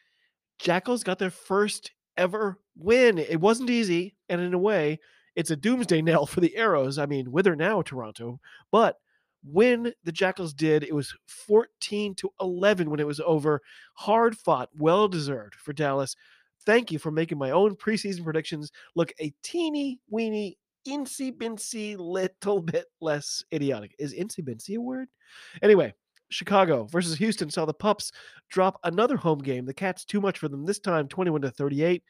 Jackals 0.59 1.05
got 1.05 1.19
their 1.19 1.29
first 1.29 1.91
ever 2.19 2.59
win. 2.77 3.17
It 3.17 3.41
wasn't 3.41 3.71
easy, 3.71 4.15
and 4.29 4.41
in 4.41 4.53
a 4.53 4.59
way, 4.59 4.99
it's 5.35 5.51
a 5.51 5.57
doomsday 5.57 6.03
knell 6.03 6.27
for 6.27 6.41
the 6.41 6.55
Arrows. 6.57 6.99
I 6.99 7.07
mean, 7.07 7.33
whither 7.33 7.57
now, 7.57 7.81
Toronto? 7.81 8.41
But 8.71 8.97
win 9.45 9.93
the 10.05 10.13
Jackals 10.13 10.53
did. 10.53 10.83
It 10.83 10.95
was 10.95 11.15
14 11.27 12.15
to 12.17 12.31
11 12.41 12.91
when 12.91 13.01
it 13.01 13.07
was 13.07 13.21
over. 13.21 13.63
Hard 13.95 14.37
fought, 14.37 14.69
well 14.77 15.09
deserved 15.09 15.55
for 15.55 15.73
Dallas. 15.73 16.17
Thank 16.67 16.93
you 16.93 16.99
for 16.99 17.11
making 17.11 17.39
my 17.39 17.53
own 17.53 17.77
preseason 17.77 18.25
predictions 18.25 18.73
look 18.95 19.13
a 19.21 19.33
teeny 19.43 20.01
weeny 20.11 20.59
incy 20.87 21.33
bincy 21.33 21.97
little 21.97 22.61
bit 22.61 22.87
less 23.01 23.43
idiotic. 23.53 23.95
Is 23.99 24.13
incy 24.13 24.41
bincy 24.41 24.77
a 24.77 24.81
word? 24.81 25.09
Anyway, 25.63 25.95
Chicago 26.31 26.85
versus 26.85 27.17
Houston 27.19 27.51
saw 27.51 27.65
the 27.65 27.75
Pups 27.75 28.13
drop 28.51 28.79
another 28.85 29.17
home 29.17 29.39
game. 29.39 29.65
The 29.65 29.75
Cats 29.75 30.05
too 30.05 30.21
much 30.21 30.39
for 30.39 30.49
them 30.49 30.65
this 30.65 30.79
time, 30.79 31.09
21 31.09 31.43
to 31.43 31.51
38. 31.51 32.03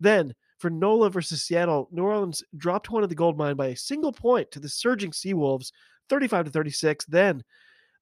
Then 0.00 0.34
for 0.58 0.70
NOLA 0.70 1.10
versus 1.10 1.42
Seattle, 1.42 1.88
New 1.90 2.02
Orleans 2.02 2.42
dropped 2.56 2.90
one 2.90 3.02
of 3.02 3.08
the 3.08 3.14
gold 3.14 3.36
mine 3.36 3.56
by 3.56 3.68
a 3.68 3.76
single 3.76 4.12
point 4.12 4.50
to 4.52 4.60
the 4.60 4.68
surging 4.68 5.10
Seawolves, 5.10 5.72
35 6.08 6.46
to 6.46 6.50
36. 6.50 7.04
Then 7.06 7.42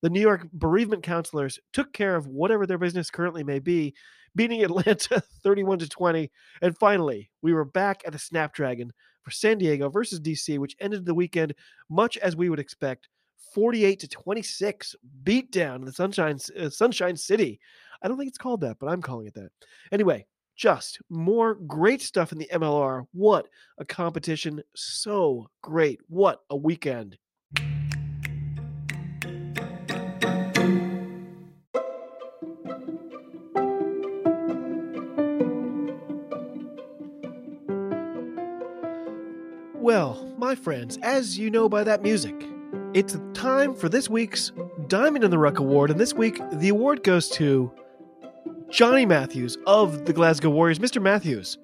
the 0.02 0.10
New 0.10 0.20
York 0.20 0.46
bereavement 0.52 1.02
counselors 1.02 1.58
took 1.72 1.92
care 1.92 2.14
of 2.14 2.26
whatever 2.26 2.66
their 2.66 2.78
business 2.78 3.10
currently 3.10 3.42
may 3.42 3.58
be, 3.58 3.94
beating 4.36 4.62
Atlanta 4.64 5.22
31 5.42 5.78
to 5.80 5.88
20. 5.88 6.30
And 6.62 6.76
finally, 6.78 7.30
we 7.42 7.52
were 7.54 7.64
back 7.64 8.02
at 8.06 8.12
the 8.12 8.18
Snapdragon 8.18 8.92
for 9.22 9.30
San 9.30 9.58
Diego 9.58 9.88
versus 9.88 10.20
DC, 10.20 10.58
which 10.58 10.76
ended 10.80 11.06
the 11.06 11.14
weekend 11.14 11.54
much 11.88 12.18
as 12.18 12.36
we 12.36 12.50
would 12.50 12.60
expect. 12.60 13.08
48 13.54 14.00
to 14.00 14.08
26 14.08 14.96
beat 15.22 15.52
down 15.52 15.76
in 15.76 15.84
the 15.84 15.92
Sunshine 15.92 16.38
uh, 16.58 16.68
Sunshine 16.68 17.16
City. 17.16 17.60
I 18.02 18.08
don't 18.08 18.18
think 18.18 18.28
it's 18.28 18.38
called 18.38 18.62
that, 18.62 18.78
but 18.80 18.88
I'm 18.88 19.00
calling 19.00 19.28
it 19.28 19.34
that. 19.34 19.50
Anyway, 19.92 20.26
just 20.56 21.00
more 21.08 21.54
great 21.54 22.02
stuff 22.02 22.32
in 22.32 22.38
the 22.38 22.48
MLR. 22.52 23.06
What 23.12 23.46
a 23.78 23.84
competition. 23.84 24.60
So 24.74 25.48
great. 25.62 26.00
What 26.08 26.40
a 26.50 26.56
weekend. 26.56 27.16
Well, 39.74 40.34
my 40.38 40.54
friends, 40.54 40.98
as 41.02 41.38
you 41.38 41.50
know 41.50 41.68
by 41.68 41.84
that 41.84 42.02
music, 42.02 42.34
it's 42.94 43.18
time 43.32 43.74
for 43.74 43.88
this 43.88 44.08
week's 44.08 44.52
Diamond 44.86 45.24
in 45.24 45.30
the 45.32 45.38
Ruck 45.38 45.58
Award, 45.58 45.90
and 45.90 45.98
this 45.98 46.14
week 46.14 46.40
the 46.52 46.68
award 46.68 47.02
goes 47.02 47.28
to 47.30 47.72
Johnny 48.70 49.04
Matthews 49.04 49.58
of 49.66 50.04
the 50.04 50.12
Glasgow 50.12 50.50
Warriors. 50.50 50.78
Mr. 50.78 51.02
Matthews, 51.02 51.58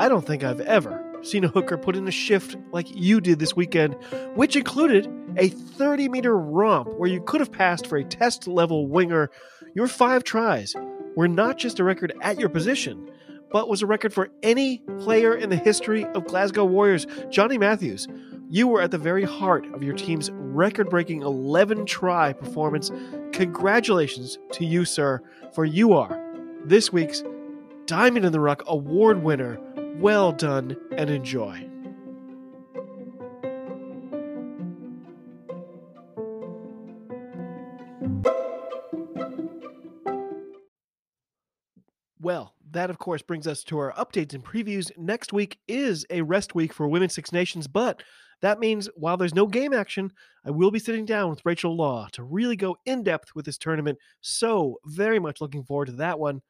I 0.00 0.08
don't 0.08 0.26
think 0.26 0.42
I've 0.42 0.60
ever 0.62 1.00
seen 1.22 1.44
a 1.44 1.48
hooker 1.48 1.78
put 1.78 1.94
in 1.94 2.08
a 2.08 2.10
shift 2.10 2.56
like 2.72 2.88
you 2.90 3.20
did 3.20 3.38
this 3.38 3.54
weekend, 3.54 3.94
which 4.34 4.56
included 4.56 5.08
a 5.36 5.50
30 5.50 6.08
meter 6.08 6.36
romp 6.36 6.88
where 6.98 7.08
you 7.08 7.20
could 7.20 7.40
have 7.40 7.52
passed 7.52 7.86
for 7.86 7.96
a 7.96 8.04
test 8.04 8.48
level 8.48 8.88
winger. 8.88 9.30
Your 9.76 9.86
five 9.86 10.24
tries 10.24 10.74
were 11.14 11.28
not 11.28 11.58
just 11.58 11.78
a 11.78 11.84
record 11.84 12.12
at 12.22 12.40
your 12.40 12.48
position, 12.48 13.08
but 13.52 13.68
was 13.68 13.82
a 13.82 13.86
record 13.86 14.12
for 14.12 14.30
any 14.42 14.78
player 14.98 15.32
in 15.32 15.48
the 15.48 15.56
history 15.56 16.04
of 16.06 16.26
Glasgow 16.26 16.64
Warriors. 16.64 17.06
Johnny 17.30 17.56
Matthews, 17.56 18.08
you 18.52 18.68
were 18.68 18.82
at 18.82 18.90
the 18.90 18.98
very 18.98 19.24
heart 19.24 19.64
of 19.72 19.82
your 19.82 19.94
team's 19.94 20.30
record 20.30 20.90
breaking 20.90 21.22
11 21.22 21.86
try 21.86 22.34
performance. 22.34 22.90
Congratulations 23.32 24.38
to 24.52 24.66
you, 24.66 24.84
sir, 24.84 25.22
for 25.54 25.64
you 25.64 25.94
are 25.94 26.22
this 26.66 26.92
week's 26.92 27.24
Diamond 27.86 28.26
in 28.26 28.32
the 28.32 28.40
Ruck 28.40 28.62
award 28.66 29.22
winner. 29.22 29.58
Well 29.96 30.32
done 30.32 30.76
and 30.94 31.08
enjoy. 31.08 31.66
Well, 42.20 42.52
that 42.70 42.90
of 42.90 42.98
course 42.98 43.22
brings 43.22 43.46
us 43.46 43.64
to 43.64 43.78
our 43.78 43.94
updates 43.94 44.34
and 44.34 44.44
previews. 44.44 44.90
Next 44.98 45.32
week 45.32 45.58
is 45.66 46.04
a 46.10 46.20
rest 46.20 46.54
week 46.54 46.74
for 46.74 46.86
Women's 46.86 47.14
Six 47.14 47.32
Nations, 47.32 47.66
but 47.66 48.02
that 48.42 48.60
means 48.60 48.88
while 48.96 49.16
there's 49.16 49.34
no 49.34 49.46
game 49.46 49.72
action, 49.72 50.12
I 50.44 50.50
will 50.50 50.70
be 50.70 50.78
sitting 50.78 51.04
down 51.06 51.30
with 51.30 51.44
Rachel 51.44 51.74
Law 51.76 52.08
to 52.12 52.22
really 52.22 52.56
go 52.56 52.76
in 52.84 53.02
depth 53.02 53.34
with 53.34 53.46
this 53.46 53.56
tournament. 53.56 53.98
So, 54.20 54.78
very 54.84 55.18
much 55.18 55.40
looking 55.40 55.64
forward 55.64 55.86
to 55.86 55.92
that 55.92 56.18
one. 56.18 56.42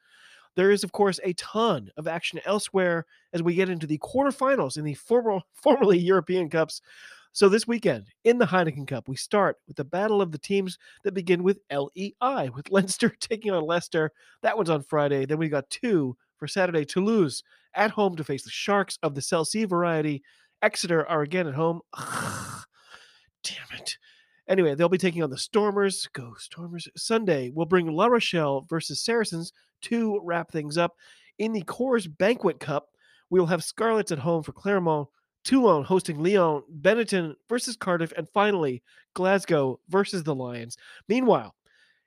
There 0.57 0.71
is, 0.71 0.85
of 0.85 0.93
course, 0.93 1.21
a 1.23 1.33
ton 1.35 1.91
of 1.97 2.09
action 2.09 2.41
elsewhere 2.45 3.07
as 3.33 3.43
we 3.43 3.55
get 3.55 3.71
into 3.71 3.87
the 3.87 3.99
quarterfinals 3.99 4.77
in 4.77 4.85
the 4.85 4.95
former, 4.95 5.41
formerly 5.53 5.99
European 5.99 6.51
Cups. 6.51 6.83
So 7.35 7.49
this 7.49 7.67
weekend 7.67 8.09
in 8.25 8.37
the 8.37 8.45
Heineken 8.45 8.87
Cup, 8.87 9.09
we 9.09 9.17
start 9.17 9.57
with 9.67 9.77
the 9.79 9.85
battle 9.85 10.21
of 10.21 10.33
the 10.33 10.39
teams 10.39 10.79
that 11.03 11.15
begin 11.15 11.43
with 11.43 11.61
LEI, 11.71 12.51
with 12.55 12.67
Leinster 12.71 13.09
taking 13.21 13.53
on 13.53 13.65
Leicester. 13.65 14.13
That 14.43 14.57
one's 14.57 14.69
on 14.69 14.83
Friday. 14.83 15.25
Then 15.25 15.39
we 15.39 15.49
got 15.49 15.71
two 15.71 16.15
for 16.37 16.47
Saturday. 16.47 16.85
Toulouse 16.85 17.43
at 17.75 17.91
home 17.91 18.17
to 18.17 18.25
face 18.25 18.43
the 18.43 18.51
Sharks 18.51 18.99
of 19.03 19.15
the 19.15 19.23
Cell 19.23 19.47
C 19.47 19.65
variety. 19.65 20.23
Exeter 20.63 21.07
are 21.07 21.23
again 21.23 21.47
at 21.47 21.55
home. 21.55 21.81
Ugh, 21.93 22.65
damn 23.43 23.79
it. 23.79 23.99
Anyway, 24.49 24.75
they'll 24.75 24.89
be 24.89 24.99
taking 24.99 25.23
on 25.23 25.31
the 25.31 25.39
Stormers. 25.39 26.09
Go 26.13 26.35
Stormers. 26.39 26.89
Sunday, 26.97 27.51
we'll 27.51 27.67
bring 27.67 27.87
La 27.89 28.07
Rochelle 28.07 28.67
versus 28.69 29.01
Saracens 29.01 29.53
to 29.83 30.21
wrap 30.23 30.51
things 30.51 30.79
up. 30.79 30.97
In 31.39 31.53
the 31.53 31.63
Coors 31.63 32.09
Banquet 32.19 32.61
Cup, 32.61 32.89
we 33.31 33.41
will 33.41 33.47
have 33.47 33.65
Scarlets 33.65 34.13
at 34.13 34.19
home 34.19 34.43
for 34.43 34.53
Clermont, 34.53 35.09
Toulon 35.45 35.85
hosting 35.85 36.23
Lyon, 36.23 36.63
Benetton 36.81 37.35
versus 37.49 37.77
Cardiff, 37.77 38.13
and 38.17 38.29
finally 38.29 38.83
Glasgow 39.15 39.81
versus 39.89 40.23
the 40.23 40.35
Lions. 40.35 40.77
Meanwhile, 41.09 41.55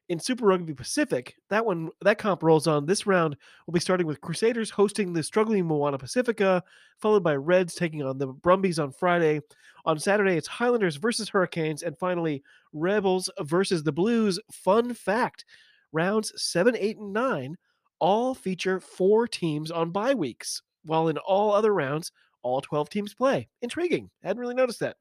in 0.10 0.20
Super 0.20 0.46
Rugby 0.46 0.74
Pacific, 0.74 1.36
that 1.50 1.65
one 1.65 1.89
that 2.02 2.18
comp 2.18 2.44
rolls 2.44 2.68
on. 2.68 2.86
This 2.86 3.08
round 3.08 3.36
will 3.65 3.74
be 3.74 3.80
starting 3.80 4.06
with 4.08 4.22
Crusaders 4.22 4.70
hosting 4.70 5.13
the 5.13 5.24
struggling 5.24 5.65
Moana 5.65 5.98
Pacifica, 5.98 6.63
followed 6.98 7.24
by 7.24 7.36
Reds 7.36 7.76
taking 7.76 8.04
on 8.04 8.18
the 8.18 8.28
Brumbies 8.28 8.80
on 8.80 8.91
Friday. 8.91 9.41
On 9.86 10.00
Saturday, 10.00 10.36
it's 10.36 10.48
Highlanders 10.48 10.96
versus 10.96 11.30
Hurricanes, 11.30 11.84
and 11.84 11.98
finally 11.98 12.44
Rebels 12.74 13.30
versus 13.41 13.84
the 13.84 13.91
Blues. 13.91 14.39
Fun 14.52 14.94
fact: 14.94 15.46
rounds 15.91 16.32
seven, 16.41 16.76
eight, 16.78 16.98
and 16.98 17.13
nine 17.13 17.58
all 18.00 18.36
feature 18.36 18.80
four 18.80 19.28
teams 19.28 19.72
on 19.72 19.91
bye 19.91 20.13
weeks, 20.13 20.62
while 20.84 21.08
in 21.08 21.18
all 21.18 21.54
other 21.54 21.74
rounds, 21.74 22.12
all 22.44 22.62
12 22.62 22.89
teams 22.89 23.13
play. 23.13 23.48
Intriguing. 23.62 24.10
I 24.24 24.28
hadn't 24.28 24.41
really 24.41 24.56
noticed 24.56 24.80
that. 24.82 24.98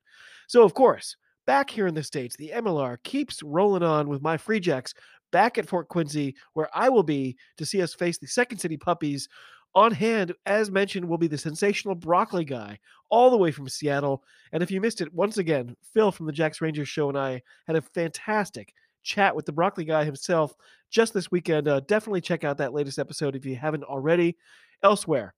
So, 0.47 0.63
of 0.63 0.75
course, 0.75 1.17
back 1.47 1.71
here 1.71 1.87
in 1.87 1.95
the 1.95 2.03
States, 2.03 2.37
the 2.37 2.53
MLR 2.55 2.97
keeps 3.03 3.43
rolling 3.43 3.83
on 3.83 4.09
with 4.09 4.23
my 4.23 4.37
Free 4.37 4.61
Jacks 4.61 4.95
back 5.33 5.59
at 5.59 5.69
Fort 5.69 5.89
Quincy, 5.89 6.35
where 6.53 6.69
I 6.75 6.89
will 6.89 7.03
be 7.03 7.37
to 7.57 7.67
see 7.67 7.83
us 7.83 7.95
face 7.95 8.19
the 8.19 8.27
Second 8.27 8.59
City 8.59 8.77
Puppies. 8.77 9.29
On 9.75 9.91
hand, 9.91 10.33
as 10.47 10.71
mentioned, 10.71 11.09
will 11.09 11.19
be 11.19 11.27
the 11.27 11.37
sensational 11.37 11.97
broccoli 11.97 12.45
guy, 12.45 12.79
all 13.11 13.31
the 13.31 13.37
way 13.37 13.51
from 13.51 13.69
Seattle. 13.69 14.23
And 14.53 14.63
if 14.63 14.71
you 14.71 14.81
missed 14.81 15.01
it, 15.01 15.13
once 15.13 15.39
again, 15.39 15.75
Phil 15.93 16.13
from 16.13 16.27
the 16.27 16.33
Jacks 16.33 16.61
Rangers 16.61 16.89
show 16.89 17.09
and 17.09 17.19
I 17.19 17.43
had 17.67 17.75
a 17.75 17.83
fantastic 17.83 18.73
chat 19.03 19.35
with 19.35 19.47
the 19.47 19.53
broccoli 19.53 19.85
guy 19.85 20.05
himself 20.05 20.55
just 20.91 21.13
this 21.13 21.31
weekend. 21.31 21.67
Uh, 21.67 21.81
definitely 21.81 22.21
check 22.21 22.45
out 22.45 22.59
that 22.59 22.73
latest 22.73 22.99
episode 23.01 23.35
if 23.35 23.45
you 23.45 23.57
haven't 23.57 23.83
already. 23.85 24.37
Elsewhere, 24.83 25.35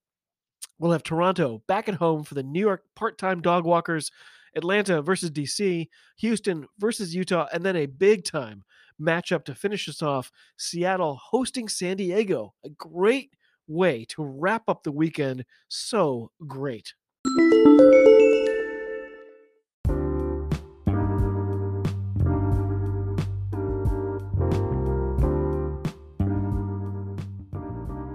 we'll 0.78 0.92
have 0.92 1.02
Toronto 1.02 1.62
back 1.66 1.88
at 1.88 1.94
home 1.94 2.22
for 2.22 2.34
the 2.34 2.42
New 2.42 2.60
York 2.60 2.82
part 2.94 3.16
time 3.16 3.40
dog 3.40 3.64
walkers, 3.64 4.10
Atlanta 4.56 5.02
versus 5.02 5.30
DC, 5.30 5.88
Houston 6.18 6.66
versus 6.78 7.14
Utah, 7.14 7.46
and 7.52 7.62
then 7.64 7.76
a 7.76 7.86
big 7.86 8.24
time 8.24 8.64
matchup 9.00 9.44
to 9.44 9.54
finish 9.54 9.88
us 9.88 10.02
off 10.02 10.32
Seattle 10.56 11.20
hosting 11.22 11.68
San 11.68 11.98
Diego. 11.98 12.54
A 12.64 12.70
great 12.70 13.30
way 13.68 14.04
to 14.06 14.24
wrap 14.24 14.62
up 14.68 14.82
the 14.82 14.92
weekend. 14.92 15.44
So 15.68 16.30
great. 16.46 16.94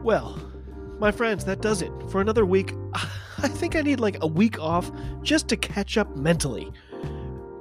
Well, 0.04 0.41
my 1.00 1.12
friends, 1.12 1.46
that 1.46 1.62
does 1.62 1.83
it 1.83 1.92
for 2.10 2.21
another 2.21 2.46
week. 2.46 2.73
I 3.44 3.48
think 3.48 3.75
I 3.75 3.81
need 3.81 4.00
like 4.00 4.17
a 4.21 4.27
week 4.27 4.60
off 4.60 4.92
just 5.23 5.48
to 5.50 5.58
catch 5.58 5.98
up 5.98 6.15
mentally. 6.15 6.71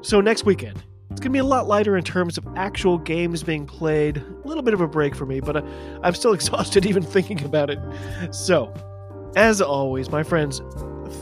So, 0.03 0.21
next 0.21 0.45
weekend, 0.45 0.83
it's 1.11 1.21
going 1.21 1.31
to 1.31 1.37
be 1.37 1.39
a 1.39 1.45
lot 1.45 1.67
lighter 1.67 1.97
in 1.97 2.05
terms 2.05 2.39
of 2.39 2.47
actual 2.57 2.99
games 2.99 3.43
being 3.43 3.67
played. 3.67 4.19
A 4.19 4.49
little 4.49 4.63
bit 4.63 4.75
of 4.75 4.81
a 4.81 4.89
break 4.89 5.15
for 5.15 5.27
me, 5.27 5.41
but 5.41 5.57
uh, 5.57 5.63
I'm 6.03 6.15
still 6.15 6.33
exhausted 6.35 6.87
even 6.87 7.03
thinking 7.03 7.45
about 7.45 7.71
it. 7.71 7.79
So, 8.35 8.73
as 9.37 9.61
always, 9.61 10.11
my 10.11 10.23
friends, 10.23 10.61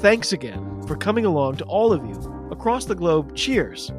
thanks 0.00 0.32
again 0.32 0.82
for 0.86 0.96
coming 0.96 1.24
along 1.24 1.56
to 1.56 1.64
all 1.64 1.92
of 1.92 2.04
you 2.04 2.48
across 2.50 2.84
the 2.84 2.94
globe. 2.94 3.34
Cheers. 3.34 3.92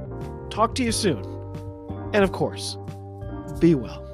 Talk 0.49 0.75
to 0.75 0.83
you 0.83 0.91
soon. 0.91 1.23
And 2.13 2.23
of 2.23 2.31
course, 2.31 2.77
be 3.59 3.75
well. 3.75 4.08